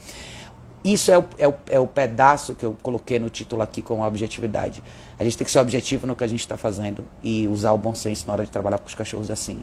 Isso 0.84 1.10
é 1.10 1.18
o, 1.18 1.24
é, 1.38 1.48
o, 1.48 1.54
é 1.70 1.80
o 1.80 1.86
pedaço 1.86 2.54
que 2.54 2.64
eu 2.64 2.76
coloquei 2.82 3.18
no 3.18 3.30
título 3.30 3.62
aqui 3.62 3.80
com 3.80 4.02
objetividade. 4.02 4.82
A 5.18 5.24
gente 5.24 5.38
tem 5.38 5.44
que 5.46 5.50
ser 5.50 5.58
objetivo 5.58 6.06
no 6.06 6.14
que 6.14 6.22
a 6.22 6.26
gente 6.26 6.40
está 6.40 6.58
fazendo 6.58 7.06
e 7.22 7.48
usar 7.48 7.72
o 7.72 7.78
bom 7.78 7.94
senso 7.94 8.26
na 8.26 8.34
hora 8.34 8.44
de 8.44 8.50
trabalhar 8.50 8.76
com 8.78 8.86
os 8.86 8.94
cachorros 8.94 9.30
assim. 9.30 9.62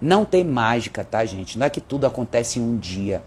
Não 0.00 0.24
tem 0.24 0.44
mágica, 0.44 1.04
tá, 1.04 1.22
gente? 1.26 1.58
Não 1.58 1.66
é 1.66 1.70
que 1.70 1.80
tudo 1.80 2.06
acontece 2.06 2.58
em 2.58 2.62
um 2.62 2.78
dia. 2.78 3.22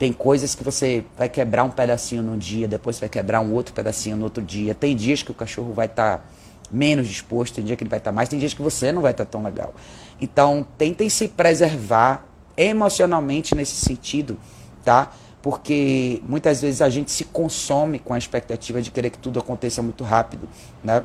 Tem 0.00 0.14
coisas 0.14 0.54
que 0.54 0.64
você 0.64 1.04
vai 1.14 1.28
quebrar 1.28 1.62
um 1.62 1.68
pedacinho 1.68 2.22
num 2.22 2.38
dia, 2.38 2.66
depois 2.66 2.96
você 2.96 3.00
vai 3.00 3.10
quebrar 3.10 3.42
um 3.42 3.52
outro 3.52 3.74
pedacinho 3.74 4.16
no 4.16 4.24
outro 4.24 4.42
dia. 4.42 4.74
Tem 4.74 4.96
dias 4.96 5.22
que 5.22 5.30
o 5.30 5.34
cachorro 5.34 5.74
vai 5.74 5.84
estar 5.84 6.16
tá 6.16 6.24
menos 6.72 7.06
disposto, 7.06 7.56
tem 7.56 7.64
dia 7.66 7.76
que 7.76 7.82
ele 7.82 7.90
vai 7.90 7.98
estar 7.98 8.10
tá 8.10 8.14
mais, 8.14 8.26
tem 8.26 8.38
dias 8.38 8.54
que 8.54 8.62
você 8.62 8.92
não 8.92 9.02
vai 9.02 9.10
estar 9.10 9.26
tá 9.26 9.30
tão 9.30 9.42
legal. 9.42 9.74
Então, 10.18 10.66
tentem 10.78 11.10
se 11.10 11.28
preservar 11.28 12.24
emocionalmente 12.56 13.54
nesse 13.54 13.76
sentido, 13.76 14.38
tá? 14.82 15.12
Porque 15.42 16.22
muitas 16.26 16.62
vezes 16.62 16.80
a 16.80 16.88
gente 16.88 17.10
se 17.10 17.26
consome 17.26 17.98
com 17.98 18.14
a 18.14 18.18
expectativa 18.18 18.80
de 18.80 18.90
querer 18.90 19.10
que 19.10 19.18
tudo 19.18 19.38
aconteça 19.38 19.82
muito 19.82 20.02
rápido, 20.02 20.48
né? 20.82 21.04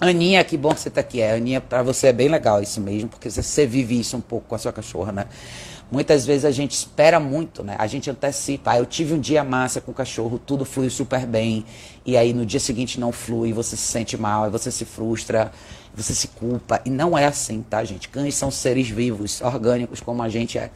Aninha, 0.00 0.42
que 0.44 0.56
bom 0.56 0.72
que 0.72 0.80
você 0.80 0.88
está 0.88 1.02
aqui. 1.02 1.20
É, 1.20 1.34
Aninha, 1.34 1.60
para 1.60 1.82
você 1.82 2.06
é 2.06 2.12
bem 2.14 2.30
legal 2.30 2.62
isso 2.62 2.80
mesmo, 2.80 3.10
porque 3.10 3.28
você 3.28 3.66
vive 3.66 4.00
isso 4.00 4.16
um 4.16 4.20
pouco 4.22 4.46
com 4.48 4.54
a 4.54 4.58
sua 4.58 4.72
cachorra, 4.72 5.12
né? 5.12 5.26
Muitas 5.90 6.24
vezes 6.24 6.44
a 6.44 6.52
gente 6.52 6.72
espera 6.72 7.18
muito, 7.18 7.64
né? 7.64 7.74
A 7.76 7.86
gente 7.88 8.08
antecipa. 8.08 8.72
Ah, 8.72 8.78
eu 8.78 8.86
tive 8.86 9.12
um 9.12 9.18
dia 9.18 9.42
massa 9.42 9.80
com 9.80 9.90
o 9.90 9.94
cachorro, 9.94 10.38
tudo 10.38 10.64
flui 10.64 10.88
super 10.88 11.26
bem, 11.26 11.64
e 12.06 12.16
aí 12.16 12.32
no 12.32 12.46
dia 12.46 12.60
seguinte 12.60 13.00
não 13.00 13.10
flui, 13.10 13.52
você 13.52 13.76
se 13.76 13.88
sente 13.88 14.16
mal, 14.16 14.44
aí 14.44 14.50
você 14.50 14.70
se 14.70 14.84
frustra, 14.84 15.50
você 15.94 16.14
se 16.14 16.28
culpa. 16.28 16.80
E 16.84 16.90
não 16.90 17.18
é 17.18 17.26
assim, 17.26 17.64
tá, 17.68 17.82
gente? 17.82 18.08
Cães 18.08 18.36
são 18.36 18.52
seres 18.52 18.88
vivos, 18.88 19.40
orgânicos, 19.40 20.00
como 20.00 20.22
a 20.22 20.28
gente 20.28 20.58
é. 20.58 20.70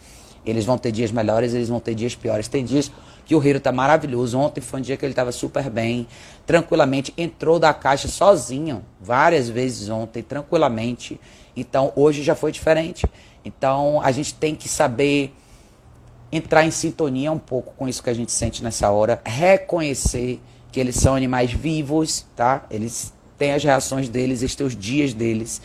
Eles 0.44 0.64
vão 0.64 0.76
ter 0.76 0.90
dias 0.90 1.10
melhores, 1.12 1.54
eles 1.54 1.68
vão 1.68 1.80
ter 1.80 1.94
dias 1.94 2.14
piores. 2.14 2.48
Tem 2.48 2.64
dias 2.64 2.90
que 3.24 3.34
o 3.34 3.42
Hiro 3.42 3.60
tá 3.60 3.72
maravilhoso. 3.72 4.38
Ontem 4.38 4.60
foi 4.60 4.80
um 4.80 4.82
dia 4.82 4.96
que 4.96 5.04
ele 5.04 5.12
estava 5.12 5.32
super 5.32 5.70
bem, 5.70 6.06
tranquilamente, 6.44 7.14
entrou 7.16 7.58
da 7.58 7.72
caixa 7.72 8.08
sozinho, 8.08 8.84
várias 9.00 9.48
vezes 9.48 9.88
ontem, 9.88 10.22
tranquilamente. 10.22 11.20
Então 11.56 11.92
hoje 11.96 12.22
já 12.22 12.34
foi 12.34 12.52
diferente. 12.52 13.06
Então 13.44 14.00
a 14.02 14.10
gente 14.10 14.34
tem 14.34 14.54
que 14.54 14.68
saber 14.68 15.34
entrar 16.32 16.64
em 16.64 16.70
sintonia 16.70 17.30
um 17.30 17.38
pouco 17.38 17.74
com 17.76 17.86
isso 17.86 18.02
que 18.02 18.10
a 18.10 18.14
gente 18.14 18.32
sente 18.32 18.62
nessa 18.62 18.90
hora, 18.90 19.20
reconhecer 19.24 20.40
que 20.72 20.80
eles 20.80 20.96
são 20.96 21.14
animais 21.14 21.52
vivos, 21.52 22.26
tá? 22.34 22.64
Eles 22.68 23.12
têm 23.38 23.52
as 23.52 23.62
reações 23.62 24.08
deles, 24.08 24.42
eles 24.42 24.56
têm 24.56 24.66
os 24.66 24.76
dias 24.76 25.14
deles. 25.14 25.62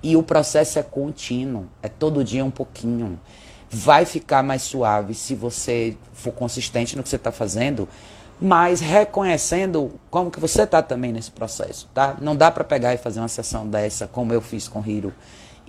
E 0.00 0.16
o 0.16 0.22
processo 0.22 0.78
é 0.78 0.82
contínuo, 0.82 1.66
é 1.82 1.88
todo 1.88 2.22
dia 2.22 2.44
um 2.44 2.50
pouquinho. 2.50 3.18
Vai 3.68 4.04
ficar 4.04 4.42
mais 4.42 4.62
suave 4.62 5.14
se 5.14 5.34
você 5.34 5.96
for 6.12 6.32
consistente 6.32 6.96
no 6.96 7.02
que 7.02 7.08
você 7.08 7.16
está 7.16 7.32
fazendo, 7.32 7.88
mas 8.40 8.80
reconhecendo 8.80 9.92
como 10.10 10.30
que 10.30 10.38
você 10.38 10.62
está 10.62 10.82
também 10.82 11.12
nesse 11.12 11.30
processo, 11.30 11.88
tá? 11.92 12.16
Não 12.20 12.36
dá 12.36 12.50
para 12.50 12.62
pegar 12.62 12.94
e 12.94 12.98
fazer 12.98 13.20
uma 13.20 13.28
sessão 13.28 13.66
dessa 13.66 14.06
como 14.06 14.32
eu 14.32 14.40
fiz 14.40 14.68
com 14.68 14.80
o 14.80 14.86
Hiro 14.86 15.12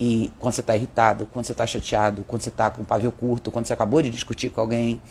e 0.06 0.30
quando 0.38 0.54
você 0.54 0.60
está 0.60 0.76
irritado, 0.76 1.26
quando 1.32 1.46
você 1.46 1.54
está 1.54 1.66
chateado, 1.66 2.26
quando 2.28 2.42
você 2.42 2.50
está 2.50 2.70
com 2.70 2.82
o 2.82 2.86
pavio 2.86 3.10
curto, 3.10 3.50
quando 3.50 3.66
você 3.66 3.72
acabou 3.72 4.02
de 4.02 4.10
discutir 4.10 4.50
com 4.50 4.60
alguém, 4.60 5.02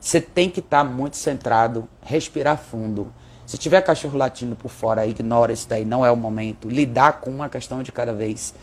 você 0.00 0.22
tem 0.22 0.48
que 0.48 0.60
estar 0.60 0.84
tá 0.84 0.90
muito 0.90 1.18
centrado, 1.18 1.86
respirar 2.00 2.56
fundo. 2.56 3.12
Se 3.44 3.58
tiver 3.58 3.82
cachorro 3.82 4.16
latindo 4.16 4.56
por 4.56 4.70
fora, 4.70 5.06
ignora 5.06 5.52
isso 5.52 5.68
daí, 5.68 5.84
não 5.84 6.04
é 6.04 6.10
o 6.10 6.16
momento. 6.16 6.66
Lidar 6.66 7.20
com 7.20 7.28
uma 7.30 7.50
questão 7.50 7.82
de 7.82 7.92
cada 7.92 8.14
vez. 8.14 8.54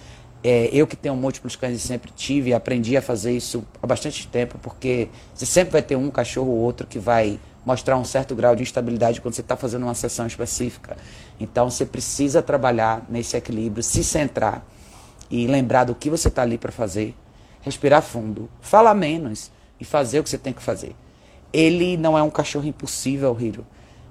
É, 0.44 0.72
eu 0.74 0.88
que 0.88 0.96
tenho 0.96 1.15
múltiplos 1.15 1.56
cães 1.56 1.77
e 1.77 1.80
sempre 1.80 2.12
tive, 2.15 2.51
aprendi 2.51 2.98
a 2.98 3.01
fazer 3.01 3.34
isso 3.34 3.63
há 3.80 3.86
bastante 3.86 4.27
tempo, 4.27 4.58
porque 4.63 5.08
você 5.36 5.46
sempre 5.46 5.74
vai 5.74 5.84
ter 5.84 5.96
um 5.96 6.10
cachorro 6.10 6.50
ou 6.50 6.58
outro 6.58 6.88
que 6.88 6.98
vai 6.98 7.39
mostrar 7.63 7.96
um 7.96 8.04
certo 8.04 8.34
grau 8.34 8.56
de 8.56 8.63
instabilidade 8.63 9.22
quando 9.22 9.36
você 9.36 9.42
está 9.42 9.56
fazendo 9.56 9.84
uma 9.84 9.94
sessão 9.94 10.25
específica. 10.25 10.98
Então 11.39 11.70
você 11.70 11.86
precisa 11.86 12.42
trabalhar 12.42 13.06
nesse 13.08 13.38
equilíbrio, 13.38 13.84
se 13.84 14.04
centrar 14.04 14.63
e 15.36 15.48
lembrar 15.48 15.84
do 15.84 15.94
que 15.94 16.10
você 16.10 16.30
está 16.30 16.44
ali 16.44 16.58
para 16.58 16.72
fazer, 16.72 17.13
respirar 17.62 18.01
fundo, 18.01 18.50
falar 18.62 18.94
menos 18.94 19.51
e 19.77 19.84
fazer 19.84 20.20
o 20.20 20.24
que 20.24 20.30
você 20.30 20.38
tem 20.38 20.54
que 20.54 20.63
fazer. 20.63 20.96
Ele 21.51 21.98
não 21.98 22.18
é 22.18 22.24
um 22.24 22.30
cachorro 22.30 22.65
impossível, 22.65 23.36
Hiro. 23.38 23.68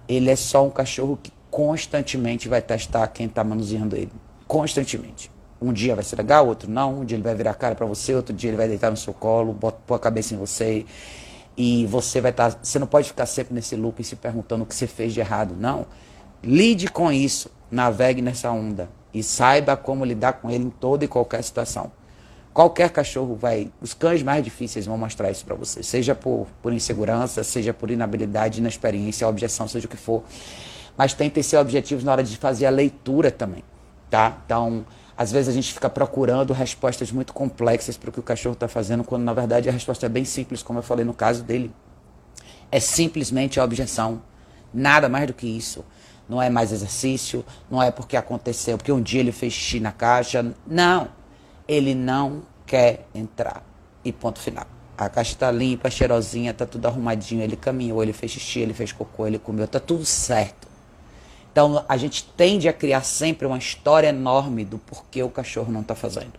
Ele 0.06 0.28
é 0.28 0.36
só 0.36 0.66
um 0.66 0.70
cachorro 0.70 1.18
que 1.22 1.32
constantemente 1.50 2.46
vai 2.46 2.60
testar 2.60 3.06
quem 3.08 3.24
está 3.24 3.42
manuseando 3.42 3.96
ele. 3.96 4.12
Constantemente. 4.46 5.30
Um 5.62 5.72
dia 5.72 5.94
vai 5.94 6.04
ser 6.04 6.16
legal, 6.16 6.46
outro 6.46 6.70
não. 6.70 7.00
Um 7.00 7.04
dia 7.06 7.16
ele 7.16 7.24
vai 7.24 7.34
virar 7.34 7.52
a 7.52 7.54
cara 7.54 7.74
para 7.74 7.86
você, 7.86 8.14
outro 8.14 8.34
dia 8.34 8.50
ele 8.50 8.58
vai 8.58 8.68
deitar 8.68 8.90
no 8.90 8.96
seu 8.96 9.14
colo, 9.14 9.54
bota, 9.54 9.78
pôr 9.86 9.94
a 9.94 9.98
cabeça 9.98 10.34
em 10.34 10.36
você. 10.36 10.84
E 11.56 11.86
você 11.86 12.20
vai 12.20 12.32
estar. 12.32 12.52
Tá, 12.52 12.58
você 12.62 12.78
não 12.78 12.86
pode 12.86 13.08
ficar 13.08 13.24
sempre 13.24 13.54
nesse 13.54 13.76
loop 13.76 14.04
se 14.04 14.14
perguntando 14.14 14.64
o 14.64 14.66
que 14.66 14.74
você 14.74 14.86
fez 14.86 15.14
de 15.14 15.20
errado. 15.20 15.56
Não. 15.58 15.86
Lide 16.42 16.88
com 16.88 17.10
isso. 17.10 17.50
Navegue 17.70 18.20
nessa 18.20 18.50
onda 18.50 18.90
e 19.14 19.22
saiba 19.22 19.76
como 19.76 20.04
lidar 20.04 20.34
com 20.34 20.50
ele 20.50 20.64
em 20.64 20.70
toda 20.70 21.04
e 21.04 21.08
qualquer 21.08 21.42
situação. 21.42 21.92
Qualquer 22.52 22.90
cachorro 22.90 23.36
vai, 23.36 23.70
os 23.80 23.94
cães 23.94 24.22
mais 24.22 24.44
difíceis 24.44 24.86
vão 24.86 24.98
mostrar 24.98 25.30
isso 25.30 25.44
para 25.44 25.54
você, 25.54 25.82
seja 25.82 26.14
por, 26.14 26.46
por 26.62 26.72
insegurança, 26.72 27.42
seja 27.42 27.72
por 27.72 27.90
inabilidade, 27.90 28.60
inexperiência, 28.60 29.26
objeção, 29.26 29.66
seja 29.66 29.86
o 29.86 29.88
que 29.88 29.96
for. 29.96 30.22
Mas 30.96 31.14
tentem 31.14 31.42
ser 31.42 31.56
objetivos 31.56 32.04
na 32.04 32.12
hora 32.12 32.22
de 32.22 32.36
fazer 32.36 32.66
a 32.66 32.70
leitura 32.70 33.30
também, 33.30 33.64
tá? 34.08 34.38
Então, 34.46 34.84
às 35.16 35.32
vezes 35.32 35.48
a 35.48 35.52
gente 35.52 35.72
fica 35.72 35.90
procurando 35.90 36.52
respostas 36.52 37.10
muito 37.10 37.32
complexas 37.32 37.96
para 37.96 38.10
o 38.10 38.12
que 38.12 38.20
o 38.20 38.22
cachorro 38.22 38.54
está 38.54 38.68
fazendo, 38.68 39.02
quando 39.02 39.22
na 39.22 39.32
verdade 39.32 39.68
a 39.68 39.72
resposta 39.72 40.06
é 40.06 40.08
bem 40.08 40.24
simples, 40.24 40.62
como 40.62 40.78
eu 40.78 40.82
falei 40.82 41.04
no 41.04 41.14
caso 41.14 41.42
dele. 41.42 41.72
É 42.70 42.78
simplesmente 42.78 43.58
a 43.58 43.64
objeção, 43.64 44.22
nada 44.72 45.08
mais 45.08 45.26
do 45.26 45.34
que 45.34 45.46
isso 45.46 45.84
não 46.28 46.40
é 46.40 46.48
mais 46.48 46.72
exercício, 46.72 47.44
não 47.70 47.82
é 47.82 47.90
porque 47.90 48.16
aconteceu, 48.16 48.76
porque 48.76 48.92
um 48.92 49.02
dia 49.02 49.20
ele 49.20 49.32
fez 49.32 49.52
xixi 49.52 49.80
na 49.80 49.92
caixa. 49.92 50.54
Não. 50.66 51.08
Ele 51.66 51.94
não 51.94 52.42
quer 52.66 53.06
entrar. 53.14 53.62
E 54.04 54.12
ponto 54.12 54.38
final. 54.38 54.66
A 54.96 55.08
caixa 55.08 55.32
está 55.32 55.50
limpa, 55.50 55.90
cheirosinha, 55.90 56.52
está 56.52 56.64
tudo 56.64 56.86
arrumadinho. 56.86 57.42
Ele 57.42 57.56
caminhou, 57.56 58.02
ele 58.02 58.12
fez 58.12 58.32
xixi, 58.32 58.60
ele 58.60 58.74
fez 58.74 58.92
cocô, 58.92 59.26
ele 59.26 59.38
comeu, 59.38 59.64
está 59.64 59.80
tudo 59.80 60.04
certo. 60.04 60.68
Então 61.50 61.84
a 61.88 61.96
gente 61.96 62.24
tende 62.36 62.68
a 62.68 62.72
criar 62.72 63.02
sempre 63.02 63.46
uma 63.46 63.58
história 63.58 64.08
enorme 64.08 64.64
do 64.64 64.78
porquê 64.78 65.22
o 65.22 65.30
cachorro 65.30 65.72
não 65.72 65.82
está 65.82 65.94
fazendo. 65.94 66.32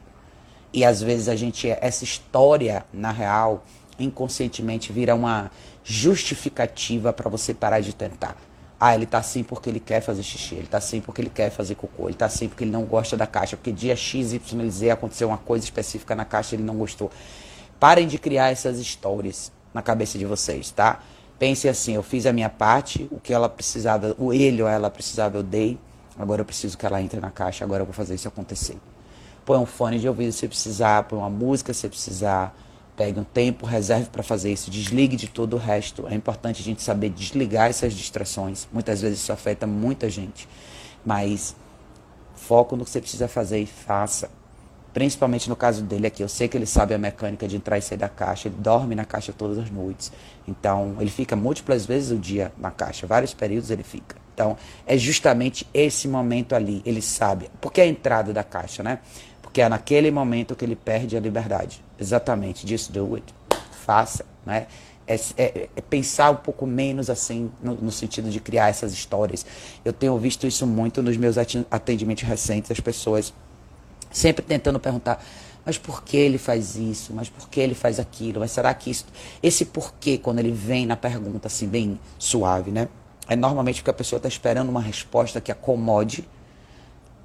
E 0.73 0.83
às 0.83 1.01
vezes 1.01 1.29
a 1.29 1.35
gente, 1.35 1.69
essa 1.69 2.03
história, 2.03 2.85
na 2.91 3.11
real, 3.11 3.63
inconscientemente 3.97 4.91
vira 4.91 5.15
uma 5.15 5.49
justificativa 5.85 7.13
para 7.13 7.29
você 7.29 7.53
parar 7.53 7.79
de 7.79 7.93
tentar. 7.93 8.35
Ah, 8.87 8.93
ele 8.93 9.07
tá 9.07 9.17
assim 9.17 9.41
porque 9.41 9.67
ele 9.67 9.79
quer 9.79 9.99
fazer 9.99 10.21
xixi, 10.21 10.53
ele 10.53 10.67
tá 10.67 10.77
assim 10.77 11.01
porque 11.01 11.19
ele 11.19 11.31
quer 11.31 11.49
fazer 11.49 11.73
cocô, 11.73 12.07
ele 12.07 12.13
tá 12.13 12.27
assim 12.27 12.47
porque 12.47 12.63
ele 12.63 12.69
não 12.69 12.83
gosta 12.83 13.17
da 13.17 13.25
caixa, 13.25 13.57
porque 13.57 13.71
dia 13.71 13.95
X, 13.95 14.31
Y, 14.31 14.69
Z 14.69 14.91
aconteceu 14.91 15.27
uma 15.29 15.39
coisa 15.39 15.65
específica 15.65 16.13
na 16.13 16.23
caixa 16.23 16.53
e 16.53 16.57
ele 16.57 16.63
não 16.63 16.75
gostou. 16.75 17.09
Parem 17.79 18.07
de 18.07 18.19
criar 18.19 18.51
essas 18.51 18.77
histórias 18.77 19.51
na 19.73 19.81
cabeça 19.81 20.19
de 20.19 20.25
vocês, 20.27 20.69
tá? 20.69 20.99
Pense 21.39 21.67
assim, 21.67 21.95
eu 21.95 22.03
fiz 22.03 22.27
a 22.27 22.31
minha 22.31 22.47
parte, 22.47 23.07
o 23.09 23.19
que 23.19 23.33
ela 23.33 23.49
precisava, 23.49 24.15
o 24.19 24.31
ele 24.31 24.61
ou 24.61 24.69
ela 24.69 24.91
precisava 24.91 25.35
eu 25.35 25.41
dei, 25.41 25.79
agora 26.15 26.41
eu 26.41 26.45
preciso 26.45 26.77
que 26.77 26.85
ela 26.85 27.01
entre 27.01 27.19
na 27.19 27.31
caixa, 27.31 27.65
agora 27.65 27.81
eu 27.81 27.87
vou 27.87 27.93
fazer 27.93 28.13
isso 28.13 28.27
acontecer. 28.27 28.77
Põe 29.47 29.57
um 29.57 29.65
fone 29.65 29.97
de 29.97 30.07
ouvido 30.07 30.31
se 30.31 30.47
precisar, 30.47 31.05
põe 31.05 31.17
uma 31.17 31.29
música 31.31 31.73
se 31.73 31.89
precisar, 31.89 32.55
Pegue 32.95 33.19
um 33.19 33.23
tempo, 33.23 33.65
reserve 33.65 34.09
para 34.09 34.23
fazer 34.23 34.53
isso, 34.53 34.71
desligue 34.71 35.17
de 35.17 35.27
todo 35.27 35.55
o 35.55 35.59
resto. 35.59 36.07
É 36.07 36.15
importante 36.15 36.61
a 36.61 36.63
gente 36.63 36.81
saber 36.81 37.09
desligar 37.09 37.69
essas 37.69 37.93
distrações. 37.93 38.67
Muitas 38.71 39.01
vezes 39.01 39.19
isso 39.19 39.33
afeta 39.33 39.67
muita 39.67 40.09
gente. 40.09 40.47
Mas 41.05 41.55
foco 42.35 42.75
no 42.75 42.85
que 42.85 42.91
você 42.91 43.01
precisa 43.01 43.27
fazer 43.27 43.59
e 43.59 43.65
faça. 43.65 44.29
Principalmente 44.93 45.49
no 45.49 45.57
caso 45.57 45.83
dele 45.83 46.07
aqui, 46.07 46.23
eu 46.23 46.29
sei 46.29 46.47
que 46.47 46.55
ele 46.55 46.65
sabe 46.65 46.93
a 46.93 46.97
mecânica 46.97 47.45
de 47.49 47.57
entrar 47.57 47.77
e 47.77 47.81
sair 47.81 47.97
da 47.97 48.07
caixa, 48.07 48.47
ele 48.47 48.55
dorme 48.57 48.95
na 48.95 49.03
caixa 49.03 49.33
todas 49.33 49.57
as 49.57 49.69
noites. 49.69 50.09
Então, 50.47 50.95
ele 51.01 51.09
fica 51.09 51.35
múltiplas 51.35 51.85
vezes 51.85 52.11
o 52.11 52.17
dia 52.17 52.53
na 52.57 52.71
caixa, 52.71 53.05
vários 53.05 53.33
períodos 53.33 53.69
ele 53.69 53.83
fica. 53.83 54.15
Então, 54.33 54.55
é 54.85 54.97
justamente 54.97 55.67
esse 55.73 56.07
momento 56.07 56.55
ali, 56.55 56.81
ele 56.85 57.01
sabe. 57.01 57.49
Porque 57.59 57.81
é 57.81 57.83
a 57.83 57.87
entrada 57.87 58.31
da 58.31 58.41
caixa, 58.43 58.81
né? 58.81 58.99
Porque 59.41 59.61
é 59.61 59.67
naquele 59.67 60.11
momento 60.11 60.55
que 60.55 60.63
ele 60.63 60.77
perde 60.77 61.17
a 61.17 61.19
liberdade. 61.19 61.83
Exatamente, 61.99 62.67
just 62.67 62.91
do 62.91 63.15
it. 63.15 63.33
Faça, 63.85 64.25
né? 64.45 64.67
É, 65.07 65.15
é, 65.37 65.69
é, 65.75 65.81
pensar 65.81 66.31
um 66.31 66.37
pouco 66.37 66.65
menos 66.65 67.11
assim, 67.11 67.51
no, 67.61 67.75
no, 67.75 67.91
sentido 67.91 68.29
de 68.31 68.39
criar 68.39 68.69
essas 68.69 68.91
histórias. 68.91 69.45
Eu 69.83 69.93
tenho 69.93 70.17
visto 70.17 70.47
isso 70.47 70.65
muito 70.65 71.03
nos 71.03 71.15
meus 71.15 71.37
atendimentos 71.37 72.23
recentes, 72.23 72.71
as 72.71 72.79
pessoas 72.79 73.31
sempre 74.11 74.43
tentando 74.43 74.79
perguntar, 74.79 75.23
mas 75.63 75.77
por 75.77 76.03
que 76.03 76.17
ele 76.17 76.37
faz 76.37 76.75
isso? 76.75 77.13
Mas 77.13 77.29
por 77.29 77.49
que 77.49 77.59
ele 77.59 77.75
faz 77.75 77.99
aquilo? 77.99 78.39
Mas 78.39 78.51
será 78.51 78.73
que 78.73 78.89
isso. 78.89 79.05
Esse 79.41 79.65
porquê, 79.65 80.17
quando 80.17 80.39
ele 80.39 80.51
vem 80.51 80.85
na 80.85 80.95
pergunta 80.95 81.47
assim, 81.47 81.67
bem 81.67 81.99
suave, 82.17 82.71
né? 82.71 82.87
É 83.27 83.35
normalmente 83.35 83.77
porque 83.77 83.89
a 83.89 83.93
pessoa 83.93 84.17
está 84.17 84.27
esperando 84.27 84.69
uma 84.69 84.81
resposta 84.81 85.41
que 85.41 85.51
acomode 85.51 86.27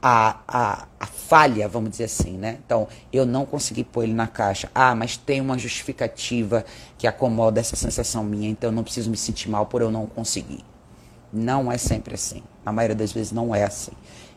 a, 0.02 0.40
a, 0.48 0.86
a, 0.98 1.06
falha, 1.06 1.68
vamos 1.68 1.90
dizer 1.90 2.04
assim, 2.04 2.38
né? 2.38 2.58
Então, 2.64 2.88
eu 3.12 3.26
não 3.26 3.44
consegui 3.44 3.84
pôr 3.84 4.04
ele 4.04 4.14
na 4.14 4.26
caixa. 4.26 4.70
Ah, 4.74 4.94
mas 4.94 5.16
tem 5.16 5.40
uma 5.40 5.58
justificativa 5.58 6.64
que 6.96 7.06
acomoda 7.06 7.60
essa 7.60 7.76
sensação 7.76 8.24
minha, 8.24 8.48
então 8.48 8.70
eu 8.70 8.74
não 8.74 8.82
preciso 8.82 9.10
me 9.10 9.16
sentir 9.16 9.48
mal 9.48 9.66
por 9.66 9.82
eu 9.82 9.90
não 9.90 10.06
conseguir. 10.06 10.64
Não 11.32 11.70
é 11.70 11.78
sempre 11.78 12.14
assim. 12.14 12.42
Na 12.64 12.72
maioria 12.72 12.96
das 12.96 13.12
vezes 13.12 13.30
não 13.30 13.54
é 13.54 13.64
assim. 13.64 13.92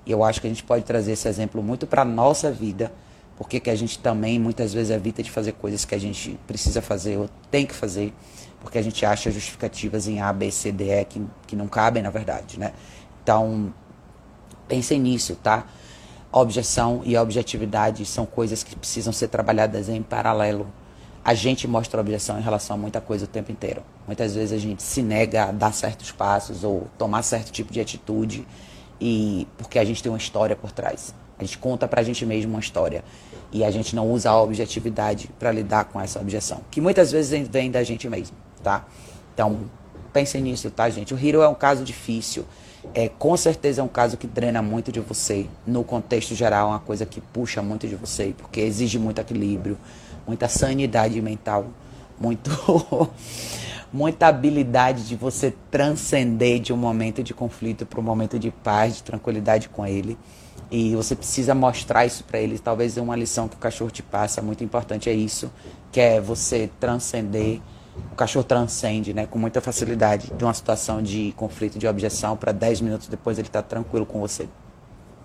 E 0.05 0.11
eu 0.11 0.23
acho 0.23 0.41
que 0.41 0.47
a 0.47 0.49
gente 0.49 0.63
pode 0.63 0.83
trazer 0.83 1.13
esse 1.13 1.27
exemplo 1.27 1.63
muito 1.63 1.87
para 1.87 2.01
a 2.01 2.05
nossa 2.05 2.51
vida, 2.51 2.91
porque 3.37 3.59
que 3.59 3.69
a 3.69 3.75
gente 3.75 3.97
também 3.99 4.37
muitas 4.37 4.73
vezes 4.73 4.91
evita 4.91 5.23
de 5.23 5.31
fazer 5.31 5.53
coisas 5.53 5.85
que 5.85 5.95
a 5.95 5.99
gente 5.99 6.37
precisa 6.45 6.81
fazer 6.81 7.17
ou 7.17 7.29
tem 7.49 7.65
que 7.65 7.73
fazer, 7.73 8.13
porque 8.59 8.77
a 8.77 8.81
gente 8.81 9.05
acha 9.05 9.31
justificativas 9.31 10.07
em 10.07 10.21
A, 10.21 10.31
B, 10.31 10.51
C, 10.51 10.71
D, 10.71 10.91
E 10.91 11.05
que, 11.05 11.25
que 11.47 11.55
não 11.55 11.67
cabem 11.67 12.03
na 12.03 12.09
verdade, 12.09 12.59
né? 12.59 12.73
Então, 13.23 13.73
Pensem 14.67 14.99
nisso, 14.99 15.35
tá? 15.35 15.65
Objeção 16.31 17.01
e 17.05 17.15
objetividade 17.17 18.05
são 18.05 18.25
coisas 18.25 18.63
que 18.63 18.75
precisam 18.75 19.13
ser 19.13 19.27
trabalhadas 19.27 19.89
em 19.89 20.01
paralelo. 20.01 20.67
A 21.23 21.33
gente 21.33 21.67
mostra 21.67 22.01
objeção 22.01 22.37
em 22.39 22.41
relação 22.41 22.75
a 22.75 22.79
muita 22.79 22.99
coisa 22.99 23.25
o 23.25 23.27
tempo 23.27 23.51
inteiro. 23.51 23.81
Muitas 24.05 24.35
vezes 24.35 24.51
a 24.51 24.57
gente 24.57 24.83
se 24.83 25.01
nega 25.01 25.45
a 25.45 25.51
dar 25.51 25.71
certos 25.73 26.11
passos 26.11 26.63
ou 26.63 26.87
tomar 26.97 27.21
certo 27.21 27.51
tipo 27.51 27.71
de 27.71 27.79
atitude 27.79 28.45
E 28.99 29.47
porque 29.57 29.79
a 29.79 29.85
gente 29.85 30.01
tem 30.01 30.11
uma 30.11 30.17
história 30.17 30.55
por 30.55 30.71
trás. 30.71 31.13
A 31.37 31.43
gente 31.43 31.57
conta 31.57 31.87
pra 31.87 32.03
gente 32.03 32.25
mesmo 32.25 32.51
uma 32.51 32.59
história. 32.59 33.03
E 33.51 33.63
a 33.63 33.69
gente 33.69 33.95
não 33.95 34.09
usa 34.09 34.31
a 34.31 34.41
objetividade 34.41 35.29
para 35.37 35.51
lidar 35.51 35.85
com 35.85 35.99
essa 36.01 36.19
objeção, 36.19 36.61
que 36.71 36.81
muitas 36.81 37.11
vezes 37.11 37.47
vem 37.47 37.69
da 37.69 37.83
gente 37.83 38.09
mesmo, 38.09 38.35
tá? 38.63 38.83
Então, 39.33 39.69
pensem 40.11 40.41
nisso, 40.41 40.71
tá, 40.71 40.89
gente? 40.89 41.13
O 41.13 41.17
Hero 41.17 41.41
é 41.41 41.47
um 41.47 41.53
caso 41.53 41.83
difícil. 41.83 42.45
É, 42.93 43.09
com 43.09 43.35
certeza 43.37 43.81
é 43.81 43.83
um 43.83 43.87
caso 43.87 44.17
que 44.17 44.27
drena 44.27 44.61
muito 44.61 44.91
de 44.91 44.99
você. 44.99 45.47
No 45.65 45.83
contexto 45.83 46.35
geral, 46.35 46.67
é 46.67 46.71
uma 46.71 46.79
coisa 46.79 47.05
que 47.05 47.21
puxa 47.21 47.61
muito 47.61 47.87
de 47.87 47.95
você, 47.95 48.33
porque 48.37 48.59
exige 48.59 48.99
muito 48.99 49.19
equilíbrio, 49.19 49.77
muita 50.27 50.47
sanidade 50.47 51.21
mental, 51.21 51.67
muito 52.19 52.51
muita 53.93 54.25
habilidade 54.27 55.07
de 55.07 55.15
você 55.15 55.53
transcender 55.69 56.59
de 56.59 56.73
um 56.73 56.77
momento 56.77 57.21
de 57.21 57.31
conflito 57.31 57.85
para 57.85 57.99
um 57.99 58.03
momento 58.03 58.39
de 58.39 58.49
paz, 58.49 58.95
de 58.95 59.03
tranquilidade 59.03 59.69
com 59.69 59.85
ele. 59.85 60.17
E 60.71 60.95
você 60.95 61.15
precisa 61.15 61.53
mostrar 61.53 62.03
isso 62.03 62.23
para 62.23 62.39
ele. 62.39 62.57
Talvez 62.57 62.97
uma 62.97 63.15
lição 63.15 63.47
que 63.47 63.55
o 63.55 63.59
cachorro 63.59 63.91
te 63.91 64.01
passa 64.01 64.41
muito 64.41 64.63
importante 64.63 65.07
é 65.07 65.13
isso, 65.13 65.51
que 65.91 65.99
é 65.99 66.19
você 66.19 66.69
transcender. 66.79 67.61
O 68.11 68.15
cachorro 68.15 68.43
transcende, 68.43 69.13
né, 69.13 69.25
com 69.25 69.37
muita 69.37 69.61
facilidade 69.61 70.31
de 70.35 70.43
uma 70.43 70.53
situação 70.53 71.01
de 71.01 71.33
conflito, 71.35 71.77
de 71.77 71.87
objeção, 71.87 72.35
para 72.35 72.51
10 72.51 72.81
minutos 72.81 73.07
depois 73.07 73.37
ele 73.37 73.47
está 73.47 73.61
tranquilo 73.61 74.05
com 74.05 74.19
você. 74.19 74.47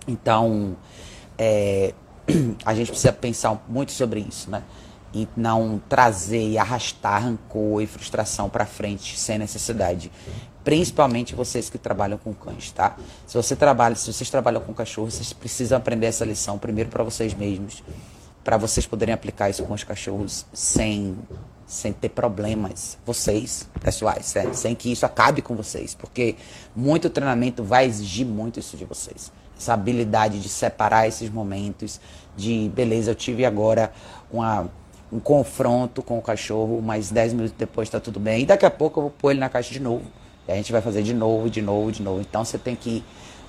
Então, 0.06 0.76
é, 1.36 1.94
a 2.64 2.74
gente 2.74 2.90
precisa 2.90 3.12
pensar 3.12 3.62
muito 3.68 3.92
sobre 3.92 4.20
isso, 4.20 4.50
né? 4.50 4.62
E 5.14 5.26
não 5.34 5.80
trazer 5.88 6.50
e 6.50 6.58
arrastar 6.58 7.22
rancor 7.22 7.80
e 7.82 7.86
frustração 7.86 8.50
para 8.50 8.66
frente 8.66 9.18
sem 9.18 9.38
necessidade 9.38 10.10
principalmente 10.68 11.34
vocês 11.34 11.70
que 11.70 11.78
trabalham 11.78 12.18
com 12.18 12.34
cães, 12.34 12.70
tá? 12.72 12.94
Se 13.26 13.34
você 13.34 13.56
trabalha, 13.56 13.94
se 13.94 14.12
vocês 14.12 14.28
trabalham 14.28 14.60
com 14.60 14.74
cachorro, 14.74 15.10
vocês 15.10 15.32
precisam 15.32 15.78
aprender 15.78 16.04
essa 16.04 16.26
lição 16.26 16.58
primeiro 16.58 16.90
para 16.90 17.02
vocês 17.02 17.32
mesmos, 17.32 17.82
para 18.44 18.58
vocês 18.58 18.86
poderem 18.86 19.14
aplicar 19.14 19.48
isso 19.48 19.64
com 19.64 19.72
os 19.72 19.82
cachorros 19.82 20.44
sem 20.52 21.16
sem 21.68 21.92
ter 21.92 22.08
problemas, 22.08 22.96
vocês, 23.04 23.68
pessoais, 23.78 24.34
sem 24.54 24.74
que 24.74 24.90
isso 24.90 25.04
acabe 25.04 25.42
com 25.42 25.54
vocês, 25.54 25.94
porque 25.94 26.34
muito 26.74 27.10
treinamento 27.10 27.62
vai 27.62 27.84
exigir 27.84 28.26
muito 28.26 28.58
isso 28.58 28.74
de 28.74 28.86
vocês. 28.86 29.30
Essa 29.56 29.74
habilidade 29.74 30.40
de 30.40 30.48
separar 30.48 31.06
esses 31.06 31.28
momentos, 31.28 32.00
de 32.34 32.70
beleza, 32.74 33.10
eu 33.10 33.14
tive 33.14 33.44
agora 33.44 33.92
uma 34.32 34.70
um 35.10 35.18
confronto 35.18 36.02
com 36.02 36.18
o 36.18 36.22
cachorro, 36.22 36.82
mas 36.82 37.10
10 37.10 37.32
minutos 37.32 37.54
depois 37.56 37.88
está 37.88 37.98
tudo 37.98 38.20
bem. 38.20 38.42
E 38.42 38.46
daqui 38.46 38.66
a 38.66 38.70
pouco 38.70 39.00
eu 39.00 39.02
vou 39.04 39.10
pôr 39.10 39.30
ele 39.30 39.40
na 39.40 39.48
caixa 39.48 39.72
de 39.72 39.80
novo. 39.80 40.04
E 40.46 40.52
a 40.52 40.54
gente 40.54 40.70
vai 40.70 40.82
fazer 40.82 41.02
de 41.02 41.14
novo, 41.14 41.48
de 41.48 41.62
novo, 41.62 41.90
de 41.90 42.02
novo. 42.02 42.20
Então 42.20 42.44
você 42.44 42.58
tem 42.58 42.76
que 42.76 43.02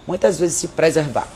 muitas 0.07 0.39
vezes 0.39 0.55
se 0.55 0.69
preservar 0.69 1.27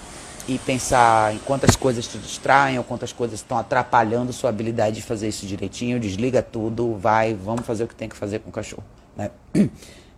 e 0.47 0.57
pensar 0.59 1.33
em 1.33 1.39
quantas 1.39 1.75
coisas 1.75 2.07
te 2.07 2.17
distraem 2.17 2.77
ou 2.77 2.83
quantas 2.83 3.13
coisas 3.13 3.39
estão 3.39 3.57
atrapalhando 3.57 4.33
sua 4.33 4.49
habilidade 4.49 4.97
de 4.97 5.01
fazer 5.01 5.29
isso 5.29 5.45
direitinho. 5.45 5.99
Desliga 5.99 6.41
tudo, 6.41 6.95
vai, 6.95 7.33
vamos 7.33 7.65
fazer 7.65 7.85
o 7.85 7.87
que 7.87 7.95
tem 7.95 8.09
que 8.09 8.15
fazer 8.15 8.39
com 8.39 8.49
o 8.49 8.53
cachorro. 8.53 8.83
Né? 9.15 9.31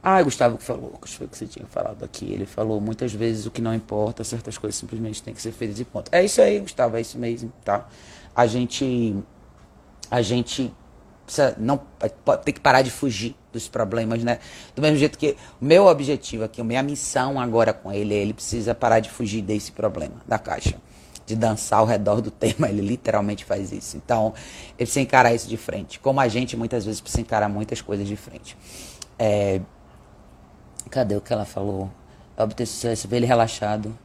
Ah, 0.08 0.22
Gustavo 0.22 0.56
que 0.60 0.64
falou, 0.64 0.94
o 0.94 1.00
que 1.00 1.36
você 1.36 1.48
tinha 1.48 1.66
falado 1.66 2.06
aqui. 2.06 2.32
Ele 2.32 2.46
falou 2.46 2.80
muitas 2.80 3.12
vezes 3.12 3.48
o 3.48 3.50
que 3.50 3.60
não 3.60 3.74
importa, 3.74 4.24
certas 4.24 4.56
coisas 4.56 4.80
simplesmente 4.80 5.24
têm 5.24 5.34
que 5.34 5.42
ser 5.42 5.52
feitas 5.52 5.80
e 5.80 5.84
ponto. 5.84 6.12
É 6.12 6.24
isso 6.24 6.40
aí, 6.40 6.60
Gustavo, 6.60 6.96
é 6.96 7.02
isso 7.02 7.18
mesmo, 7.18 7.52
tá? 7.64 7.88
A 8.36 8.46
gente, 8.46 9.16
a 10.12 10.22
gente 10.22 10.72
precisa, 11.26 11.56
não, 11.58 11.82
tem 12.44 12.54
que 12.54 12.60
parar 12.60 12.82
de 12.82 12.92
fugir 12.92 13.36
dos 13.52 13.68
problemas, 13.68 14.24
né? 14.24 14.40
Do 14.76 14.82
mesmo 14.82 14.98
jeito 14.98 15.18
que 15.18 15.36
o 15.62 15.66
meu 15.66 15.88
objetivo 15.88 16.44
aqui, 16.44 16.62
a 16.62 16.64
minha 16.64 16.84
missão 16.84 17.40
agora 17.40 17.74
com 17.74 17.92
ele, 17.92 18.14
ele 18.14 18.34
precisa 18.34 18.76
parar 18.76 19.00
de 19.00 19.10
fugir 19.10 19.42
desse 19.42 19.72
problema 19.72 20.16
da 20.28 20.38
caixa. 20.38 20.76
De 21.26 21.36
dançar 21.36 21.80
ao 21.80 21.86
redor 21.86 22.22
do 22.22 22.30
tema, 22.32 22.70
ele 22.70 22.82
literalmente 22.82 23.44
faz 23.44 23.72
isso. 23.72 23.98
Então, 23.98 24.34
ele 24.70 24.78
precisa 24.78 25.02
encarar 25.02 25.34
isso 25.34 25.48
de 25.48 25.58
frente. 25.58 26.00
Como 26.00 26.20
a 26.20 26.28
gente 26.28 26.56
muitas 26.56 26.86
vezes 26.86 27.02
precisa 27.02 27.22
encarar 27.22 27.50
muitas 27.50 27.82
coisas 27.82 28.08
de 28.08 28.16
frente. 28.16 28.56
É... 29.18 29.60
Cadê 30.92 31.16
o 31.16 31.22
que 31.22 31.34
ela 31.34 31.46
falou? 31.46 31.90
Obter 32.38 32.68
sucesso, 32.68 33.08
ver 33.08 33.18
ele 33.18 33.26
relaxado. 33.26 33.98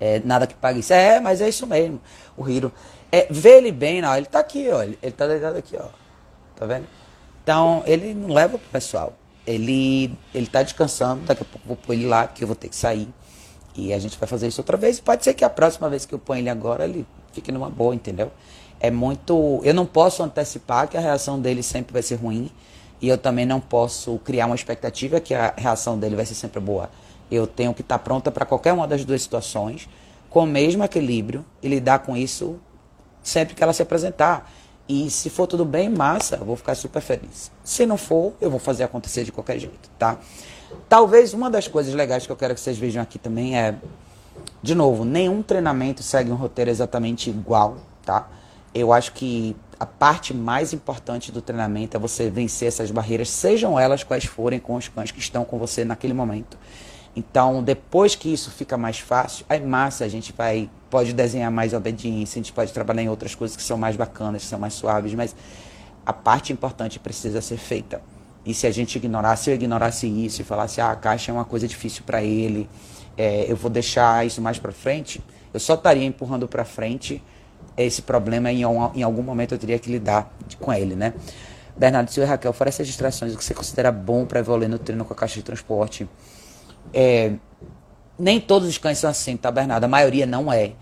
É, 0.00 0.20
nada 0.24 0.46
que 0.46 0.54
pague 0.54 0.80
isso. 0.80 0.92
É, 0.92 1.20
mas 1.20 1.40
é 1.40 1.48
isso 1.48 1.66
mesmo. 1.66 2.00
O 2.36 2.48
Hiro. 2.48 2.72
É, 3.12 3.26
vê 3.30 3.58
ele 3.58 3.70
bem, 3.70 4.00
não. 4.00 4.16
Ele 4.16 4.26
tá 4.26 4.38
aqui, 4.38 4.68
ó. 4.70 4.82
Ele, 4.82 4.98
ele 5.02 5.12
tá 5.12 5.26
deitado 5.26 5.58
aqui, 5.58 5.76
ó. 5.78 6.03
Tá 6.56 6.66
vendo? 6.66 6.86
Então, 7.42 7.82
ele 7.86 8.14
não 8.14 8.28
leva 8.28 8.58
pro 8.58 8.68
pessoal. 8.70 9.12
Ele, 9.46 10.16
ele 10.34 10.46
tá 10.46 10.62
descansando, 10.62 11.22
daqui 11.26 11.42
a 11.42 11.44
pouco 11.44 11.64
eu 11.64 11.68
vou 11.68 11.76
pôr 11.76 11.92
ele 11.92 12.06
lá, 12.06 12.26
porque 12.26 12.42
eu 12.42 12.48
vou 12.48 12.56
ter 12.56 12.68
que 12.68 12.76
sair. 12.76 13.08
E 13.76 13.92
a 13.92 13.98
gente 13.98 14.18
vai 14.18 14.28
fazer 14.28 14.46
isso 14.46 14.60
outra 14.60 14.76
vez. 14.76 15.00
Pode 15.00 15.24
ser 15.24 15.34
que 15.34 15.44
a 15.44 15.50
próxima 15.50 15.90
vez 15.90 16.06
que 16.06 16.14
eu 16.14 16.18
ponho 16.18 16.40
ele 16.40 16.48
agora, 16.48 16.84
ele 16.84 17.06
fique 17.32 17.50
numa 17.50 17.68
boa, 17.68 17.94
entendeu? 17.94 18.30
É 18.80 18.90
muito. 18.90 19.60
Eu 19.64 19.74
não 19.74 19.84
posso 19.84 20.22
antecipar 20.22 20.88
que 20.88 20.96
a 20.96 21.00
reação 21.00 21.40
dele 21.40 21.62
sempre 21.62 21.92
vai 21.92 22.02
ser 22.02 22.14
ruim. 22.14 22.50
E 23.00 23.08
eu 23.08 23.18
também 23.18 23.44
não 23.44 23.60
posso 23.60 24.18
criar 24.20 24.46
uma 24.46 24.54
expectativa 24.54 25.20
que 25.20 25.34
a 25.34 25.52
reação 25.56 25.98
dele 25.98 26.16
vai 26.16 26.24
ser 26.24 26.34
sempre 26.34 26.60
boa. 26.60 26.88
Eu 27.30 27.46
tenho 27.46 27.74
que 27.74 27.82
estar 27.82 27.98
tá 27.98 28.04
pronta 28.04 28.30
para 28.30 28.46
qualquer 28.46 28.72
uma 28.72 28.86
das 28.86 29.04
duas 29.04 29.20
situações, 29.20 29.88
com 30.30 30.44
o 30.44 30.46
mesmo 30.46 30.82
equilíbrio, 30.84 31.44
e 31.62 31.68
lidar 31.68 31.98
com 32.00 32.16
isso 32.16 32.58
sempre 33.22 33.54
que 33.54 33.62
ela 33.62 33.72
se 33.72 33.82
apresentar. 33.82 34.50
E 34.88 35.10
se 35.10 35.30
for 35.30 35.46
tudo 35.46 35.64
bem, 35.64 35.88
massa, 35.88 36.36
eu 36.36 36.44
vou 36.44 36.56
ficar 36.56 36.74
super 36.74 37.00
feliz. 37.00 37.50
Se 37.62 37.86
não 37.86 37.96
for, 37.96 38.34
eu 38.40 38.50
vou 38.50 38.60
fazer 38.60 38.84
acontecer 38.84 39.24
de 39.24 39.32
qualquer 39.32 39.58
jeito, 39.58 39.88
tá? 39.98 40.18
Talvez 40.88 41.32
uma 41.32 41.50
das 41.50 41.66
coisas 41.66 41.94
legais 41.94 42.26
que 42.26 42.32
eu 42.32 42.36
quero 42.36 42.54
que 42.54 42.60
vocês 42.60 42.76
vejam 42.76 43.02
aqui 43.02 43.18
também 43.18 43.58
é, 43.58 43.76
de 44.62 44.74
novo, 44.74 45.04
nenhum 45.04 45.42
treinamento 45.42 46.02
segue 46.02 46.30
um 46.30 46.34
roteiro 46.34 46.70
exatamente 46.70 47.30
igual, 47.30 47.78
tá? 48.04 48.28
Eu 48.74 48.92
acho 48.92 49.12
que 49.12 49.56
a 49.78 49.86
parte 49.86 50.34
mais 50.34 50.72
importante 50.72 51.32
do 51.32 51.40
treinamento 51.40 51.96
é 51.96 52.00
você 52.00 52.28
vencer 52.28 52.68
essas 52.68 52.90
barreiras, 52.90 53.28
sejam 53.30 53.78
elas 53.78 54.02
quais 54.02 54.24
forem 54.24 54.58
com 54.58 54.74
os 54.74 54.88
cães 54.88 55.10
que 55.10 55.18
estão 55.18 55.44
com 55.44 55.58
você 55.58 55.84
naquele 55.84 56.12
momento. 56.12 56.58
Então, 57.16 57.62
depois 57.62 58.16
que 58.16 58.32
isso 58.32 58.50
fica 58.50 58.76
mais 58.76 58.98
fácil, 58.98 59.46
aí 59.48 59.60
massa, 59.60 60.04
a 60.04 60.08
gente 60.08 60.32
vai 60.32 60.68
pode 60.90 61.12
desenhar 61.12 61.50
mais 61.50 61.72
obediência, 61.72 62.38
a 62.38 62.42
gente 62.42 62.52
pode 62.52 62.72
trabalhar 62.72 63.02
em 63.02 63.08
outras 63.08 63.34
coisas 63.34 63.56
que 63.56 63.62
são 63.62 63.76
mais 63.76 63.96
bacanas, 63.96 64.42
que 64.42 64.48
são 64.48 64.58
mais 64.60 64.74
suaves, 64.74 65.12
mas 65.14 65.34
a 66.06 66.12
parte 66.12 66.52
importante 66.52 67.00
precisa 67.00 67.40
ser 67.40 67.56
feita. 67.56 68.00
E 68.46 68.54
se 68.54 68.66
a 68.66 68.70
gente 68.70 68.96
ignorasse, 68.96 69.50
eu 69.50 69.54
ignorasse 69.54 70.06
isso 70.06 70.42
e 70.42 70.44
falasse, 70.44 70.80
ah, 70.80 70.90
a 70.90 70.96
caixa 70.96 71.32
é 71.32 71.34
uma 71.34 71.44
coisa 71.44 71.66
difícil 71.66 72.04
para 72.04 72.22
ele, 72.22 72.68
é, 73.16 73.50
eu 73.50 73.56
vou 73.56 73.70
deixar 73.70 74.24
isso 74.24 74.40
mais 74.40 74.58
para 74.58 74.70
frente, 74.70 75.20
eu 75.52 75.58
só 75.58 75.74
estaria 75.74 76.04
empurrando 76.04 76.46
para 76.46 76.64
frente 76.64 77.22
esse 77.76 78.02
problema 78.02 78.52
e 78.52 78.60
em, 78.60 79.02
algum 79.02 79.22
momento 79.22 79.52
eu 79.52 79.58
teria 79.58 79.78
que 79.78 79.90
lidar 79.90 80.32
com 80.60 80.72
ele, 80.72 80.94
né? 80.94 81.14
Bernardo 81.76 82.08
Silva 82.10 82.28
e 82.28 82.30
Raquel, 82.30 82.52
fora 82.52 82.68
essas 82.68 82.86
distrações, 82.86 83.34
o 83.34 83.38
que 83.38 83.44
você 83.44 83.52
considera 83.52 83.90
bom 83.90 84.24
para 84.24 84.38
evoluir 84.38 84.68
no 84.68 84.78
treino 84.78 85.04
com 85.04 85.12
a 85.12 85.16
caixa 85.16 85.36
de 85.36 85.42
transporte? 85.42 86.08
É, 86.96 87.32
nem 88.16 88.40
todos 88.40 88.68
os 88.68 88.78
cães 88.78 88.98
são 88.98 89.10
assim, 89.10 89.36
tá, 89.36 89.50
Bernardo? 89.50 89.82
A 89.82 89.88
maioria 89.88 90.24
não 90.24 90.52
é. 90.52 90.72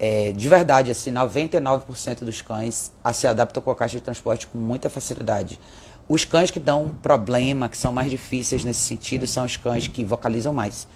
é 0.00 0.32
de 0.32 0.48
verdade, 0.48 0.90
assim, 0.90 1.12
99% 1.12 2.24
dos 2.24 2.42
cães 2.42 2.92
se 3.14 3.26
adaptam 3.28 3.62
com 3.62 3.70
a 3.70 3.76
caixa 3.76 3.96
de 3.98 4.02
transporte 4.02 4.48
com 4.48 4.58
muita 4.58 4.90
facilidade. 4.90 5.60
Os 6.08 6.24
cães 6.24 6.50
que 6.50 6.58
dão 6.58 6.88
problema, 7.00 7.68
que 7.68 7.78
são 7.78 7.92
mais 7.92 8.10
difíceis 8.10 8.64
nesse 8.64 8.80
sentido, 8.80 9.28
são 9.28 9.44
os 9.44 9.56
cães 9.56 9.86
que 9.86 10.04
vocalizam 10.04 10.52
mais. 10.52 10.88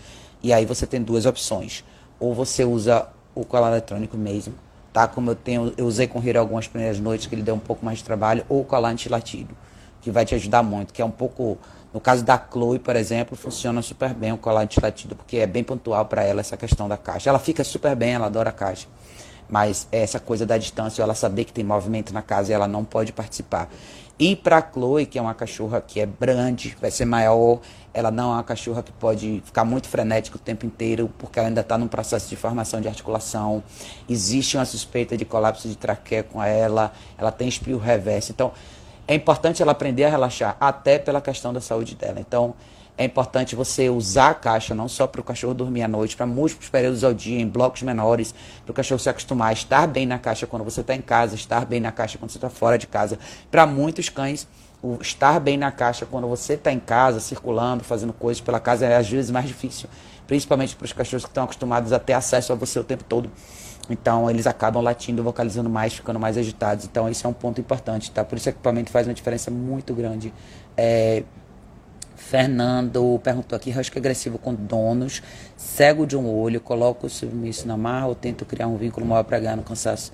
E 0.42 0.52
aí 0.52 0.66
você 0.66 0.88
tem 0.88 1.00
duas 1.00 1.24
opções. 1.24 1.84
Ou 2.18 2.34
você 2.34 2.64
usa 2.64 3.06
o 3.32 3.44
colar 3.44 3.70
eletrônico 3.70 4.16
mesmo, 4.16 4.54
tá? 4.92 5.06
Como 5.06 5.30
eu 5.30 5.36
tenho, 5.36 5.72
eu 5.76 5.86
usei 5.86 6.08
com 6.08 6.18
o 6.18 6.28
Hiro 6.28 6.40
algumas 6.40 6.66
primeiras 6.66 6.98
noites, 6.98 7.28
que 7.28 7.34
ele 7.36 7.42
deu 7.42 7.54
um 7.54 7.60
pouco 7.60 7.84
mais 7.84 7.98
de 7.98 8.04
trabalho, 8.04 8.44
ou 8.48 8.62
o 8.62 8.64
colar 8.64 8.88
antilatido, 8.88 9.56
que 10.00 10.10
vai 10.10 10.24
te 10.24 10.34
ajudar 10.34 10.64
muito, 10.64 10.92
que 10.92 11.00
é 11.00 11.04
um 11.04 11.10
pouco 11.10 11.58
no 11.94 12.00
caso 12.00 12.24
da 12.24 12.36
Chloe, 12.36 12.80
por 12.80 12.96
exemplo, 12.96 13.36
funciona 13.36 13.80
super 13.80 14.12
bem 14.12 14.32
o 14.32 14.36
colar 14.36 14.62
antilatido, 14.62 15.14
porque 15.14 15.36
é 15.36 15.46
bem 15.46 15.62
pontual 15.62 16.04
para 16.06 16.24
ela 16.24 16.40
essa 16.40 16.56
questão 16.56 16.88
da 16.88 16.96
caixa. 16.96 17.30
Ela 17.30 17.38
fica 17.38 17.62
super 17.62 17.94
bem, 17.94 18.14
ela 18.14 18.26
adora 18.26 18.50
a 18.50 18.52
caixa. 18.52 18.88
Mas 19.48 19.86
essa 19.92 20.18
coisa 20.18 20.44
da 20.44 20.58
distância, 20.58 21.04
ela 21.04 21.14
saber 21.14 21.44
que 21.44 21.52
tem 21.52 21.62
movimento 21.62 22.12
na 22.12 22.20
casa 22.20 22.50
e 22.50 22.52
ela 22.52 22.66
não 22.66 22.84
pode 22.84 23.12
participar. 23.12 23.70
E 24.18 24.34
para 24.34 24.60
Chloe, 24.60 25.06
que 25.06 25.20
é 25.20 25.22
uma 25.22 25.34
cachorra 25.34 25.80
que 25.80 26.00
é 26.00 26.06
grande, 26.06 26.76
vai 26.80 26.90
ser 26.90 27.04
maior, 27.04 27.60
ela 27.92 28.10
não 28.10 28.32
é 28.32 28.34
uma 28.34 28.42
cachorra 28.42 28.82
que 28.82 28.90
pode 28.90 29.40
ficar 29.44 29.64
muito 29.64 29.86
frenética 29.86 30.36
o 30.36 30.40
tempo 30.40 30.66
inteiro, 30.66 31.08
porque 31.16 31.38
ela 31.38 31.46
ainda 31.46 31.60
está 31.60 31.78
num 31.78 31.86
processo 31.86 32.28
de 32.28 32.34
formação 32.34 32.80
de 32.80 32.88
articulação. 32.88 33.62
Existe 34.08 34.56
uma 34.56 34.64
suspeita 34.64 35.16
de 35.16 35.24
colapso 35.24 35.68
de 35.68 35.76
traqueia 35.76 36.24
com 36.24 36.42
ela, 36.42 36.92
ela 37.16 37.30
tem 37.30 37.46
espio 37.46 37.78
reverso. 37.78 38.32
Então, 38.32 38.52
é 39.06 39.14
importante 39.14 39.62
ela 39.62 39.72
aprender 39.72 40.04
a 40.04 40.10
relaxar, 40.10 40.56
até 40.60 40.98
pela 40.98 41.20
questão 41.20 41.52
da 41.52 41.60
saúde 41.60 41.94
dela. 41.94 42.20
Então, 42.20 42.54
é 42.96 43.04
importante 43.04 43.56
você 43.56 43.90
usar 43.90 44.30
a 44.30 44.34
caixa 44.34 44.74
não 44.74 44.88
só 44.88 45.06
para 45.06 45.20
o 45.20 45.24
cachorro 45.24 45.52
dormir 45.52 45.82
à 45.82 45.88
noite, 45.88 46.16
para 46.16 46.26
múltiplos 46.26 46.68
períodos 46.68 47.02
ao 47.02 47.12
dia, 47.12 47.40
em 47.40 47.48
blocos 47.48 47.82
menores, 47.82 48.32
para 48.64 48.70
o 48.70 48.74
cachorro 48.74 49.00
se 49.00 49.08
acostumar 49.08 49.48
a 49.48 49.52
estar 49.52 49.86
bem 49.88 50.06
na 50.06 50.18
caixa 50.18 50.46
quando 50.46 50.64
você 50.64 50.80
está 50.80 50.94
em 50.94 51.00
casa, 51.00 51.34
estar 51.34 51.66
bem 51.66 51.80
na 51.80 51.90
caixa 51.90 52.18
quando 52.18 52.30
você 52.30 52.38
está 52.38 52.48
fora 52.48 52.78
de 52.78 52.86
casa. 52.86 53.18
Para 53.50 53.66
muitos 53.66 54.08
cães, 54.08 54.46
o 54.80 54.98
estar 55.00 55.40
bem 55.40 55.56
na 55.56 55.72
caixa 55.72 56.06
quando 56.06 56.28
você 56.28 56.54
está 56.54 56.72
em 56.72 56.78
casa, 56.78 57.18
circulando, 57.18 57.82
fazendo 57.82 58.12
coisas 58.12 58.40
pela 58.40 58.60
casa, 58.60 58.86
é 58.86 58.96
às 58.96 59.08
vezes 59.08 59.30
mais 59.30 59.48
difícil. 59.48 59.88
Principalmente 60.26 60.76
para 60.76 60.84
os 60.84 60.92
cachorros 60.92 61.24
que 61.24 61.30
estão 61.30 61.44
acostumados 61.44 61.92
a 61.92 61.98
ter 61.98 62.12
acesso 62.12 62.52
a 62.52 62.56
você 62.56 62.78
o 62.78 62.84
tempo 62.84 63.02
todo. 63.02 63.28
Então 63.92 64.30
eles 64.30 64.46
acabam 64.46 64.82
latindo, 64.82 65.22
vocalizando 65.22 65.68
mais, 65.68 65.94
ficando 65.94 66.18
mais 66.18 66.38
agitados. 66.38 66.84
Então 66.84 67.08
esse 67.08 67.24
é 67.26 67.28
um 67.28 67.32
ponto 67.32 67.60
importante, 67.60 68.10
tá? 68.10 68.24
Por 68.24 68.36
isso 68.36 68.48
o 68.48 68.50
equipamento 68.50 68.90
faz 68.90 69.06
uma 69.06 69.14
diferença 69.14 69.50
muito 69.50 69.94
grande. 69.94 70.32
É, 70.76 71.22
Fernando 72.16 73.20
perguntou 73.22 73.56
aqui, 73.56 73.70
husky 73.70 73.98
agressivo 73.98 74.38
com 74.38 74.54
donos, 74.54 75.22
cego 75.56 76.06
de 76.06 76.16
um 76.16 76.28
olho, 76.28 76.60
coloco 76.60 77.06
o 77.06 77.10
submisso 77.10 77.68
na 77.68 77.76
marra 77.76 78.06
ou 78.06 78.14
tento 78.14 78.44
criar 78.44 78.66
um 78.66 78.76
vínculo 78.76 79.04
maior 79.04 79.24
para 79.24 79.38
ganhar 79.38 79.56
no 79.56 79.62
cansaço? 79.62 80.12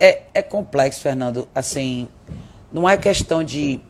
É, 0.00 0.22
é 0.34 0.42
complexo, 0.42 1.00
Fernando. 1.00 1.48
Assim, 1.54 2.08
não 2.72 2.88
é 2.88 2.96
questão 2.96 3.42
de 3.42 3.80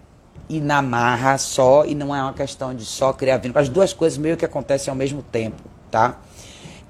ir 0.49 0.61
na 0.61 0.81
marra 0.81 1.39
só 1.39 1.85
e 1.85 1.95
não 1.95 2.15
é 2.15 2.23
uma 2.23 2.33
questão 2.33 2.75
de 2.75 2.85
só 2.85 3.13
criar 3.13 3.39
vínculo. 3.39 3.61
As 3.61 3.69
duas 3.69 3.93
coisas 3.93 4.19
meio 4.19 4.37
que 4.37 4.45
acontecem 4.45 4.91
ao 4.91 4.97
mesmo 4.97 5.23
tempo, 5.23 5.63
tá? 5.91 6.19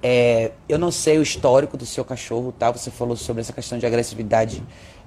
É, 0.08 0.52
eu 0.68 0.78
não 0.78 0.92
sei 0.92 1.18
o 1.18 1.22
histórico 1.22 1.76
do 1.76 1.84
seu 1.84 2.04
cachorro, 2.04 2.52
tá? 2.52 2.70
Você 2.70 2.92
falou 2.92 3.16
sobre 3.16 3.40
essa 3.40 3.52
questão 3.52 3.76
de 3.76 3.84
agressividade 3.84 4.62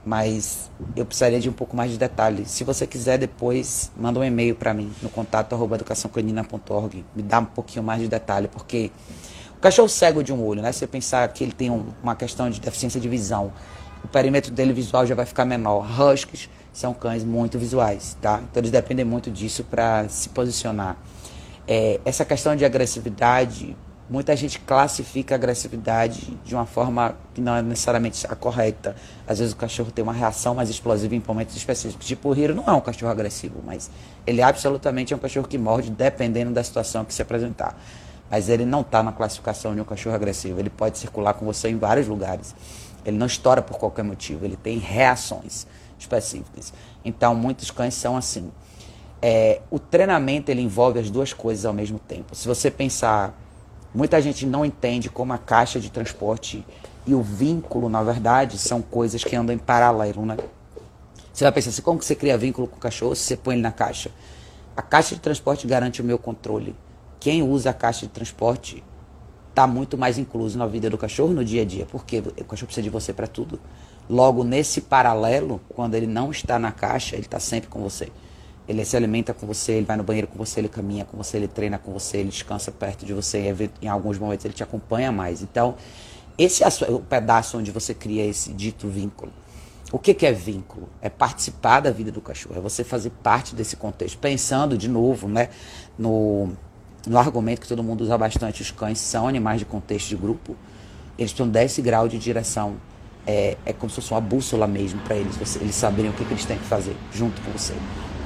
mas 0.05 0.69
eu 0.95 1.05
precisaria 1.05 1.39
de 1.39 1.49
um 1.49 1.53
pouco 1.53 1.75
mais 1.75 1.91
de 1.91 1.97
detalhes. 1.97 2.49
Se 2.51 2.63
você 2.63 2.87
quiser 2.87 3.17
depois, 3.17 3.91
manda 3.95 4.19
um 4.19 4.23
e-mail 4.23 4.55
para 4.55 4.73
mim 4.73 4.91
no 5.01 5.09
contato 5.09 5.53
arroba 5.53 5.77
me 7.15 7.23
dá 7.23 7.39
um 7.39 7.45
pouquinho 7.45 7.83
mais 7.83 8.01
de 8.01 8.07
detalhe, 8.07 8.47
porque 8.47 8.91
o 9.57 9.61
cachorro 9.61 9.87
cego 9.87 10.23
de 10.23 10.33
um 10.33 10.43
olho, 10.43 10.61
né? 10.61 10.71
Se 10.71 10.79
você 10.79 10.87
pensar 10.87 11.27
que 11.29 11.43
ele 11.43 11.53
tem 11.53 11.69
um, 11.69 11.85
uma 12.03 12.15
questão 12.15 12.49
de 12.49 12.59
deficiência 12.59 12.99
de 12.99 13.07
visão, 13.07 13.53
o 14.03 14.07
perímetro 14.07 14.51
dele 14.51 14.73
visual 14.73 15.05
já 15.05 15.15
vai 15.15 15.25
ficar 15.25 15.45
menor. 15.45 15.85
Huskies 15.85 16.49
são 16.73 16.93
cães 16.93 17.23
muito 17.23 17.57
visuais, 17.57 18.17
tá? 18.21 18.41
Então 18.49 18.59
eles 18.61 18.71
dependem 18.71 19.05
muito 19.05 19.31
disso 19.31 19.63
para 19.63 20.09
se 20.09 20.27
posicionar. 20.29 20.97
É, 21.67 21.99
essa 22.03 22.25
questão 22.25 22.55
de 22.55 22.65
agressividade 22.65 23.77
Muita 24.09 24.35
gente 24.35 24.59
classifica 24.61 25.35
a 25.35 25.37
agressividade 25.37 26.35
de 26.43 26.55
uma 26.55 26.65
forma 26.65 27.15
que 27.31 27.39
não 27.39 27.55
é 27.55 27.61
necessariamente 27.61 28.25
a 28.25 28.35
correta. 28.35 28.95
Às 29.27 29.37
vezes 29.37 29.53
o 29.53 29.55
cachorro 29.55 29.91
tem 29.91 30.01
uma 30.01 30.13
reação 30.13 30.55
mais 30.55 30.67
explosiva 30.67 31.13
em 31.13 31.21
momentos 31.25 31.55
específicos. 31.55 32.07
Tipo, 32.07 32.29
o 32.29 32.35
Hiro 32.35 32.55
não 32.55 32.65
é 32.65 32.71
um 32.71 32.81
cachorro 32.81 33.11
agressivo, 33.11 33.61
mas 33.63 33.91
ele 34.25 34.41
absolutamente 34.41 35.13
é 35.13 35.15
um 35.15 35.19
cachorro 35.19 35.47
que 35.47 35.59
morde 35.59 35.91
dependendo 35.91 36.51
da 36.51 36.63
situação 36.63 37.05
que 37.05 37.13
se 37.13 37.21
apresentar. 37.21 37.79
Mas 38.31 38.49
ele 38.49 38.65
não 38.65 38.81
está 38.81 39.03
na 39.03 39.11
classificação 39.11 39.75
de 39.75 39.81
um 39.81 39.85
cachorro 39.85 40.15
agressivo. 40.15 40.59
Ele 40.59 40.71
pode 40.71 40.97
circular 40.97 41.35
com 41.35 41.45
você 41.45 41.69
em 41.69 41.77
vários 41.77 42.07
lugares. 42.07 42.55
Ele 43.05 43.15
não 43.15 43.27
estoura 43.27 43.61
por 43.61 43.77
qualquer 43.77 44.03
motivo. 44.03 44.43
Ele 44.43 44.57
tem 44.57 44.79
reações 44.79 45.67
específicas. 45.99 46.73
Então, 47.05 47.35
muitos 47.35 47.69
cães 47.69 47.93
são 47.93 48.17
assim. 48.17 48.51
É, 49.21 49.61
o 49.69 49.77
treinamento 49.77 50.49
ele 50.49 50.61
envolve 50.61 50.97
as 50.97 51.11
duas 51.11 51.31
coisas 51.31 51.63
ao 51.63 51.73
mesmo 51.73 51.99
tempo. 51.99 52.35
Se 52.35 52.47
você 52.47 52.71
pensar 52.71 53.35
Muita 53.93 54.21
gente 54.21 54.45
não 54.45 54.63
entende 54.63 55.09
como 55.09 55.33
a 55.33 55.37
caixa 55.37 55.79
de 55.79 55.89
transporte 55.89 56.63
e 57.07 57.15
o 57.15 57.23
vínculo, 57.23 57.89
na 57.89 58.03
verdade, 58.03 58.57
são 58.57 58.81
coisas 58.81 59.23
que 59.23 59.35
andam 59.35 59.55
em 59.55 59.57
paralelo, 59.57 60.25
né? 60.25 60.37
Você 61.33 61.43
vai 61.43 61.51
pensar 61.51 61.69
assim, 61.69 61.81
como 61.81 61.97
que 61.97 62.05
você 62.05 62.15
cria 62.15 62.37
vínculo 62.37 62.67
com 62.67 62.75
o 62.75 62.79
cachorro 62.79 63.15
se 63.15 63.23
você 63.23 63.37
põe 63.37 63.55
ele 63.55 63.63
na 63.63 63.71
caixa? 63.71 64.11
A 64.77 64.81
caixa 64.81 65.15
de 65.15 65.21
transporte 65.21 65.65
garante 65.65 66.01
o 66.01 66.05
meu 66.05 66.19
controle. 66.19 66.75
Quem 67.19 67.41
usa 67.41 67.71
a 67.71 67.73
caixa 67.73 68.05
de 68.05 68.11
transporte 68.11 68.83
está 69.49 69.65
muito 69.65 69.97
mais 69.97 70.17
incluso 70.17 70.57
na 70.57 70.67
vida 70.67 70.89
do 70.89 70.97
cachorro 70.97 71.33
no 71.33 71.43
dia 71.43 71.63
a 71.63 71.65
dia, 71.65 71.87
porque 71.89 72.19
o 72.19 72.45
cachorro 72.45 72.67
precisa 72.67 72.83
de 72.83 72.89
você 72.89 73.11
para 73.11 73.27
tudo. 73.27 73.59
Logo, 74.09 74.43
nesse 74.43 74.81
paralelo, 74.81 75.59
quando 75.69 75.95
ele 75.95 76.07
não 76.07 76.29
está 76.29 76.59
na 76.59 76.71
caixa, 76.71 77.15
ele 77.15 77.25
está 77.25 77.39
sempre 77.39 77.69
com 77.69 77.81
você. 77.81 78.11
Ele 78.69 78.85
se 78.85 78.95
alimenta 78.95 79.33
com 79.33 79.47
você, 79.47 79.71
ele 79.71 79.85
vai 79.87 79.97
no 79.97 80.03
banheiro 80.03 80.27
com 80.27 80.37
você, 80.37 80.59
ele 80.59 80.69
caminha 80.69 81.03
com 81.03 81.17
você, 81.17 81.37
ele 81.37 81.47
treina 81.47 81.79
com 81.79 81.91
você, 81.91 82.17
ele 82.17 82.29
descansa 82.29 82.71
perto 82.71 83.03
de 83.03 83.13
você, 83.13 83.51
em 83.81 83.87
alguns 83.87 84.19
momentos 84.19 84.45
ele 84.45 84.53
te 84.53 84.61
acompanha 84.61 85.11
mais. 85.11 85.41
Então, 85.41 85.73
esse 86.37 86.63
é 86.63 86.67
o 86.87 86.99
pedaço 86.99 87.57
onde 87.57 87.71
você 87.71 87.95
cria 87.95 88.23
esse 88.23 88.53
dito 88.53 88.87
vínculo. 88.87 89.33
O 89.91 89.97
que, 89.97 90.13
que 90.13 90.23
é 90.23 90.31
vínculo? 90.31 90.87
É 91.01 91.09
participar 91.09 91.79
da 91.79 91.89
vida 91.89 92.11
do 92.11 92.21
cachorro, 92.21 92.57
é 92.57 92.61
você 92.61 92.83
fazer 92.83 93.09
parte 93.23 93.55
desse 93.55 93.75
contexto. 93.75 94.19
Pensando, 94.19 94.77
de 94.77 94.87
novo, 94.87 95.27
né, 95.27 95.49
no, 95.97 96.49
no 97.07 97.17
argumento 97.17 97.61
que 97.61 97.67
todo 97.67 97.83
mundo 97.83 98.01
usa 98.01 98.15
bastante: 98.19 98.61
os 98.61 98.69
cães 98.69 98.99
são 98.99 99.27
animais 99.27 99.57
de 99.57 99.65
contexto 99.65 100.09
de 100.09 100.15
grupo, 100.15 100.55
eles 101.17 101.33
têm 101.33 101.49
10 101.49 101.79
grau 101.79 102.07
de 102.07 102.19
direção. 102.19 102.75
É, 103.27 103.57
é 103.65 103.73
como 103.73 103.89
se 103.89 103.97
fosse 103.97 104.11
uma 104.11 104.21
bússola 104.21 104.65
mesmo 104.65 104.99
para 105.01 105.15
eles, 105.15 105.35
você, 105.37 105.59
eles 105.59 105.75
saberem 105.75 106.09
o 106.09 106.13
que, 106.13 106.25
que 106.25 106.33
eles 106.33 106.45
têm 106.45 106.57
que 106.57 106.65
fazer 106.65 106.95
junto 107.13 107.39
com 107.41 107.51
você. 107.51 107.73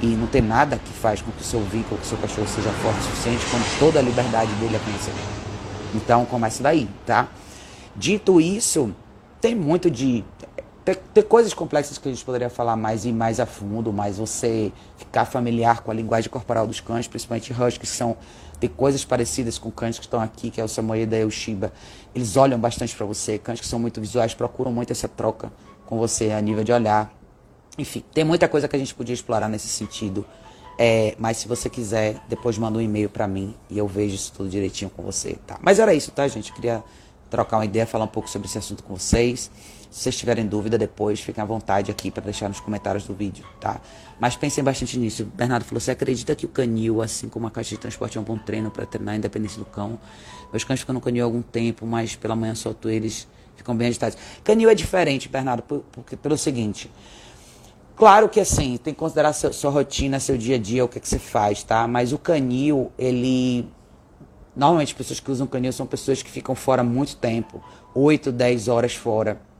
E 0.00 0.06
não 0.06 0.26
tem 0.26 0.42
nada 0.42 0.78
que 0.78 0.92
faz 0.92 1.20
com 1.20 1.30
que 1.30 1.40
o 1.40 1.44
seu 1.44 1.60
vínculo, 1.60 2.00
que 2.00 2.06
o 2.06 2.08
seu 2.08 2.18
cachorro 2.18 2.46
seja 2.48 2.70
forte 2.70 3.00
o 3.00 3.02
suficiente, 3.02 3.44
quando 3.50 3.78
toda 3.78 3.98
a 3.98 4.02
liberdade 4.02 4.52
dele 4.54 4.76
é 4.76 4.78
conhecer. 4.78 5.12
Então 5.94 6.24
começa 6.24 6.62
daí, 6.62 6.88
tá? 7.06 7.28
Dito 7.96 8.40
isso, 8.40 8.94
tem 9.40 9.54
muito 9.54 9.90
de. 9.90 10.24
Tem, 10.84 11.22
coisas 11.22 11.54
complexas 11.54 11.96
que 11.96 12.06
a 12.06 12.12
gente 12.12 12.22
poderia 12.22 12.50
falar 12.50 12.76
mais 12.76 13.06
e 13.06 13.12
mais 13.12 13.40
a 13.40 13.46
fundo, 13.46 13.90
mas 13.90 14.18
você 14.18 14.70
ficar 14.98 15.24
familiar 15.24 15.80
com 15.80 15.90
a 15.90 15.94
linguagem 15.94 16.28
corporal 16.28 16.66
dos 16.66 16.78
cães, 16.78 17.08
principalmente 17.08 17.52
Husky, 17.52 17.80
que 17.80 17.86
são. 17.86 18.16
Tem 18.60 18.68
coisas 18.68 19.04
parecidas 19.04 19.58
com 19.58 19.70
cães 19.70 19.98
que 19.98 20.04
estão 20.04 20.20
aqui, 20.20 20.50
que 20.50 20.60
é 20.60 20.64
o 20.64 20.68
Samoyeda 20.68 21.18
e 21.18 21.24
o 21.24 21.30
Shiba. 21.30 21.72
Eles 22.14 22.36
olham 22.36 22.58
bastante 22.58 22.94
para 22.94 23.06
você. 23.06 23.38
Cães 23.38 23.60
que 23.60 23.66
são 23.66 23.78
muito 23.78 24.00
visuais 24.00 24.34
procuram 24.34 24.70
muito 24.70 24.92
essa 24.92 25.08
troca 25.08 25.50
com 25.86 25.98
você 25.98 26.32
a 26.32 26.40
nível 26.40 26.62
de 26.62 26.72
olhar. 26.72 27.12
Enfim, 27.78 28.04
tem 28.12 28.22
muita 28.22 28.46
coisa 28.46 28.68
que 28.68 28.76
a 28.76 28.78
gente 28.78 28.94
podia 28.94 29.14
explorar 29.14 29.48
nesse 29.48 29.68
sentido. 29.68 30.24
É, 30.78 31.14
mas 31.18 31.38
se 31.38 31.48
você 31.48 31.70
quiser, 31.70 32.20
depois 32.28 32.58
manda 32.58 32.78
um 32.78 32.80
e-mail 32.80 33.08
para 33.08 33.26
mim 33.26 33.54
e 33.70 33.78
eu 33.78 33.86
vejo 33.86 34.14
isso 34.14 34.32
tudo 34.36 34.48
direitinho 34.48 34.90
com 34.90 35.02
você, 35.02 35.38
tá? 35.46 35.58
Mas 35.62 35.78
era 35.78 35.94
isso, 35.94 36.10
tá, 36.10 36.26
gente? 36.28 36.52
Queria 36.52 36.82
trocar 37.30 37.58
uma 37.58 37.64
ideia, 37.64 37.86
falar 37.86 38.04
um 38.04 38.08
pouco 38.08 38.28
sobre 38.28 38.48
esse 38.48 38.58
assunto 38.58 38.82
com 38.82 38.94
vocês. 38.94 39.50
Se 39.94 40.00
vocês 40.00 40.16
tiverem 40.16 40.44
dúvida 40.44 40.76
depois, 40.76 41.20
fiquem 41.20 41.40
à 41.40 41.46
vontade 41.46 41.88
aqui 41.88 42.10
para 42.10 42.24
deixar 42.24 42.48
nos 42.48 42.58
comentários 42.58 43.04
do 43.04 43.14
vídeo, 43.14 43.46
tá? 43.60 43.80
Mas 44.18 44.34
pensem 44.34 44.64
bastante 44.64 44.98
nisso. 44.98 45.22
O 45.22 45.26
Bernardo 45.26 45.62
falou: 45.62 45.80
você 45.80 45.92
acredita 45.92 46.34
que 46.34 46.44
o 46.44 46.48
canil, 46.48 47.00
assim 47.00 47.28
como 47.28 47.46
a 47.46 47.50
caixa 47.50 47.76
de 47.76 47.80
transporte, 47.80 48.18
é 48.18 48.20
um 48.20 48.24
bom 48.24 48.36
treino 48.36 48.72
para 48.72 48.84
treinar 48.86 49.14
a 49.14 49.16
independência 49.16 49.56
do 49.56 49.64
cão? 49.64 49.96
Meus 50.50 50.64
cães 50.64 50.80
ficam 50.80 50.94
no 50.94 51.00
canil 51.00 51.22
há 51.22 51.26
algum 51.26 51.42
tempo, 51.42 51.86
mas 51.86 52.16
pela 52.16 52.34
manhã 52.34 52.56
solto 52.56 52.90
eles, 52.90 53.28
ficam 53.54 53.76
bem 53.76 53.86
agitados. 53.86 54.18
Canil 54.42 54.68
é 54.68 54.74
diferente, 54.74 55.28
Bernardo, 55.28 55.62
porque, 55.62 56.16
pelo 56.16 56.36
seguinte. 56.36 56.90
Claro 57.94 58.28
que 58.28 58.40
assim, 58.40 58.76
tem 58.76 58.92
que 58.92 58.98
considerar 58.98 59.32
seu, 59.32 59.52
sua 59.52 59.70
rotina, 59.70 60.18
seu 60.18 60.36
dia 60.36 60.56
a 60.56 60.58
dia, 60.58 60.84
o 60.84 60.88
que, 60.88 60.98
é 60.98 61.00
que 61.00 61.08
você 61.08 61.20
faz, 61.20 61.62
tá? 61.62 61.86
Mas 61.86 62.12
o 62.12 62.18
canil, 62.18 62.90
ele. 62.98 63.70
Normalmente, 64.56 64.88
as 64.88 64.94
pessoas 64.94 65.20
que 65.20 65.30
usam 65.30 65.46
canil 65.46 65.72
são 65.72 65.86
pessoas 65.86 66.20
que 66.20 66.32
ficam 66.32 66.56
fora 66.56 66.82
muito 66.82 67.14
tempo 67.14 67.62
8, 67.94 68.32
10 68.32 68.66
horas 68.66 68.92
fora. 68.92 69.53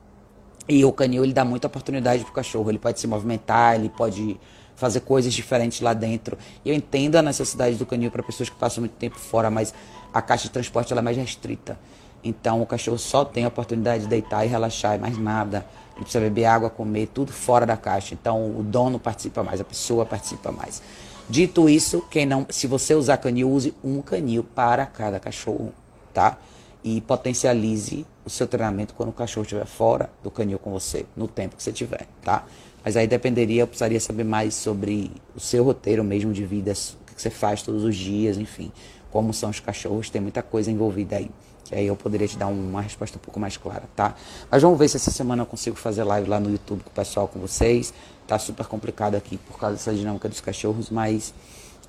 E 0.69 0.85
o 0.85 0.93
canil, 0.93 1.25
ele 1.25 1.33
dá 1.33 1.45
muita 1.45 1.67
oportunidade 1.67 2.25
pro 2.25 2.33
cachorro. 2.33 2.71
Ele 2.71 2.79
pode 2.79 2.99
se 2.99 3.07
movimentar, 3.07 3.75
ele 3.75 3.89
pode 3.89 4.39
fazer 4.77 5.01
coisas 5.01 5.33
diferentes 5.33 5.81
lá 5.81 5.93
dentro. 5.93 6.37
Eu 6.65 6.75
entendo 6.75 7.17
a 7.17 7.23
necessidade 7.23 7.77
do 7.77 7.87
canil 7.87 8.11
para 8.11 8.23
pessoas 8.23 8.49
que 8.49 8.57
passam 8.57 8.83
muito 8.83 8.95
tempo 8.95 9.19
fora, 9.19 9.51
mas 9.51 9.73
a 10.13 10.21
caixa 10.21 10.45
de 10.45 10.51
transporte 10.51 10.93
ela 10.93 11.01
é 11.01 11.03
mais 11.03 11.17
restrita. 11.17 11.79
Então 12.23 12.63
o 12.63 12.67
cachorro 12.67 12.99
só 12.99 13.25
tem 13.25 13.45
a 13.45 13.49
oportunidade 13.49 14.05
de 14.05 14.09
deitar 14.09 14.45
e 14.45 14.49
relaxar 14.49 14.97
e 14.97 14.99
mais 14.99 15.19
nada. 15.19 15.67
Ele 15.95 16.03
precisa 16.03 16.21
beber 16.21 16.47
água, 16.47 16.71
comer, 16.71 17.09
tudo 17.13 17.33
fora 17.33 17.67
da 17.67 17.77
caixa. 17.77 18.15
Então 18.15 18.59
o 18.59 18.63
dono 18.63 18.99
participa 18.99 19.43
mais, 19.43 19.61
a 19.61 19.65
pessoa 19.65 20.07
participa 20.07 20.51
mais. 20.51 20.83
Dito 21.29 21.69
isso, 21.69 22.03
quem 22.11 22.27
não, 22.27 22.47
se 22.51 22.67
você 22.67 22.95
usar 22.95 23.17
canil, 23.19 23.51
use 23.51 23.75
um 23.83 24.03
canil 24.03 24.45
para 24.45 24.85
cada 24.85 25.21
cachorro, 25.21 25.73
tá? 26.13 26.37
E 26.85 27.01
potencialize 27.01 28.07
o 28.25 28.31
seu 28.31 28.47
treinamento 28.47 28.93
quando 28.95 29.09
o 29.09 29.13
cachorro 29.13 29.43
estiver 29.43 29.67
fora 29.67 30.11
do 30.23 30.31
canil 30.31 30.59
com 30.59 30.71
você, 30.71 31.07
no 31.17 31.27
tempo 31.27 31.57
que 31.57 31.63
você 31.63 31.73
tiver, 31.73 32.07
tá? 32.23 32.45
Mas 32.85 32.97
aí 32.97 33.07
dependeria, 33.07 33.63
eu 33.63 33.67
precisaria 33.67 33.99
saber 33.99 34.25
mais 34.25 34.55
sobre 34.55 35.11
o 35.35 35.41
seu 35.41 35.65
roteiro 35.65 36.05
mesmo 36.05 36.31
de 36.33 36.45
vida, 36.45 36.73
o 36.73 37.15
que 37.15 37.23
você 37.23 37.31
faz 37.31 37.63
todos 37.63 37.83
os 37.85 37.97
dias, 37.97 38.37
enfim, 38.37 38.71
como 39.11 39.33
são 39.33 39.49
os 39.49 39.61
cachorros, 39.61 40.11
tem 40.11 40.21
muita 40.21 40.43
coisa 40.43 40.71
envolvida 40.71 41.17
aí 41.17 41.31
que 41.65 41.75
aí 41.75 41.87
eu 41.87 41.97
poderia 41.97 42.29
te 42.29 42.37
dar 42.37 42.47
uma 42.47 42.83
resposta 42.83 43.17
um 43.17 43.21
pouco 43.21 43.41
mais 43.41 43.57
clara, 43.57 43.85
tá? 43.97 44.15
Mas 44.51 44.63
vamos 44.63 44.79
ver 44.79 44.89
se 44.89 44.97
essa 44.97 45.11
semana 45.11 45.43
eu 45.43 45.47
consigo 45.47 45.77
fazer 45.77 46.05
live 46.05 46.29
lá 46.29 46.39
no 46.39 46.51
YouTube 46.51 46.83
com 46.83 46.91
o 46.91 46.93
pessoal, 46.93 47.27
com 47.27 47.41
vocês. 47.41 47.93
Tá 48.27 48.39
super 48.39 48.67
complicado 48.67 49.15
aqui 49.15 49.39
por 49.39 49.59
causa 49.59 49.77
dessa 49.77 49.93
dinâmica 49.93 50.29
dos 50.29 50.41
cachorros, 50.41 50.91
mas 50.91 51.33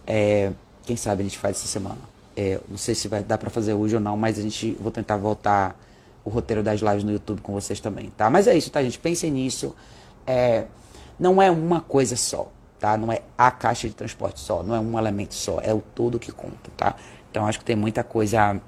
é, 0.08 0.52
quem 0.86 0.96
sabe 0.96 1.22
a 1.22 1.24
gente 1.24 1.38
faz 1.38 1.58
essa 1.58 1.68
semana. 1.68 2.15
É, 2.36 2.60
não 2.68 2.78
sei 2.78 2.94
se 2.96 3.08
vai 3.08 3.24
dar 3.24 3.38
para 3.38 3.50
fazer 3.50 3.74
hoje 3.74 3.96
ou 3.96 4.02
não, 4.02 4.18
mas 4.18 4.38
a 4.38 4.42
gente 4.42 4.72
vou 4.80 4.92
tentar 4.92 5.18
voltar 5.18 5.80
o 6.24 6.30
roteiro 6.30 6.62
das 6.62 6.82
lives 6.82 7.04
no 7.04 7.12
YouTube 7.12 7.42
com 7.42 7.54
vocês 7.54 7.80
também, 7.80 8.10
tá? 8.18 8.30
Mas 8.30 8.48
é 8.48 8.58
isso, 8.58 8.70
tá, 8.72 8.82
gente? 8.84 9.00
Pensem 9.00 9.32
nisso. 9.32 9.76
É, 10.26 10.66
não 11.20 11.42
é 11.42 11.50
uma 11.50 11.80
coisa 11.80 12.16
só, 12.16 12.52
tá? 12.80 12.98
Não 12.98 13.12
é 13.12 13.22
a 13.38 13.52
caixa 13.52 13.88
de 13.88 13.94
transporte 13.94 14.40
só, 14.40 14.64
não 14.64 14.76
é 14.76 14.80
um 14.80 14.98
elemento 14.98 15.34
só, 15.34 15.60
é 15.62 15.74
o 15.74 15.82
todo 15.94 16.20
que 16.20 16.32
conta, 16.32 16.72
tá? 16.76 16.96
Então 17.32 17.46
acho 17.46 17.60
que 17.60 17.66
tem 17.66 17.76
muita 17.76 18.04
coisa 18.04 18.60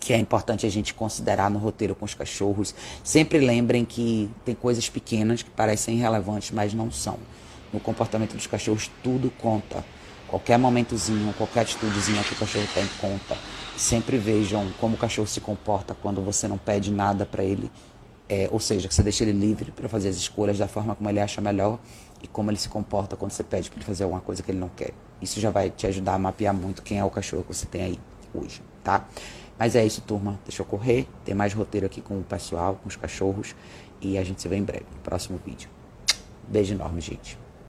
que 0.00 0.12
é 0.12 0.16
importante 0.16 0.64
a 0.64 0.70
gente 0.70 0.94
considerar 0.94 1.50
no 1.50 1.58
roteiro 1.58 1.94
com 1.94 2.04
os 2.04 2.14
cachorros. 2.14 2.74
Sempre 3.04 3.38
lembrem 3.38 3.84
que 3.84 4.30
tem 4.44 4.54
coisas 4.54 4.88
pequenas 4.88 5.42
que 5.42 5.50
parecem 5.50 5.96
irrelevantes, 5.96 6.50
mas 6.50 6.72
não 6.72 6.90
são. 6.90 7.18
no 7.72 7.78
comportamento 7.78 8.34
dos 8.34 8.48
cachorros, 8.48 8.90
tudo 9.02 9.30
conta. 9.30 9.84
Qualquer 10.30 10.56
momentozinho, 10.56 11.34
qualquer 11.34 11.62
atitudezinha 11.62 12.22
que 12.22 12.34
o 12.34 12.36
cachorro 12.36 12.66
tem 12.72 12.86
conta. 13.00 13.36
Sempre 13.76 14.16
vejam 14.16 14.70
como 14.78 14.94
o 14.94 14.96
cachorro 14.96 15.26
se 15.26 15.40
comporta 15.40 15.92
quando 15.92 16.22
você 16.22 16.46
não 16.46 16.56
pede 16.56 16.92
nada 16.92 17.26
para 17.26 17.42
ele. 17.42 17.68
É, 18.28 18.48
ou 18.52 18.60
seja, 18.60 18.86
que 18.86 18.94
você 18.94 19.02
deixa 19.02 19.24
ele 19.24 19.32
livre 19.32 19.72
para 19.72 19.88
fazer 19.88 20.08
as 20.08 20.14
escolhas 20.14 20.56
da 20.56 20.68
forma 20.68 20.94
como 20.94 21.10
ele 21.10 21.18
acha 21.18 21.40
melhor 21.40 21.80
e 22.22 22.28
como 22.28 22.48
ele 22.48 22.58
se 22.58 22.68
comporta 22.68 23.16
quando 23.16 23.32
você 23.32 23.42
pede 23.42 23.68
para 23.68 23.78
ele 23.78 23.84
fazer 23.84 24.04
alguma 24.04 24.20
coisa 24.20 24.40
que 24.40 24.52
ele 24.52 24.58
não 24.60 24.68
quer. 24.68 24.92
Isso 25.20 25.40
já 25.40 25.50
vai 25.50 25.68
te 25.68 25.84
ajudar 25.88 26.14
a 26.14 26.18
mapear 26.18 26.54
muito 26.54 26.80
quem 26.80 27.00
é 27.00 27.04
o 27.04 27.10
cachorro 27.10 27.42
que 27.42 27.52
você 27.52 27.66
tem 27.66 27.82
aí 27.82 27.98
hoje, 28.32 28.62
tá? 28.84 29.08
Mas 29.58 29.74
é 29.74 29.84
isso, 29.84 30.00
turma. 30.00 30.38
Deixa 30.44 30.62
eu 30.62 30.66
correr. 30.66 31.08
Tem 31.24 31.34
mais 31.34 31.52
roteiro 31.52 31.86
aqui 31.86 32.00
com 32.00 32.20
o 32.20 32.22
pessoal, 32.22 32.76
com 32.76 32.88
os 32.88 32.94
cachorros. 32.94 33.56
E 34.00 34.16
a 34.16 34.22
gente 34.22 34.40
se 34.40 34.46
vê 34.46 34.56
em 34.56 34.62
breve 34.62 34.86
no 34.94 35.00
próximo 35.00 35.40
vídeo. 35.44 35.68
Beijo 36.48 36.72
enorme, 36.72 37.00
gente. 37.00 37.36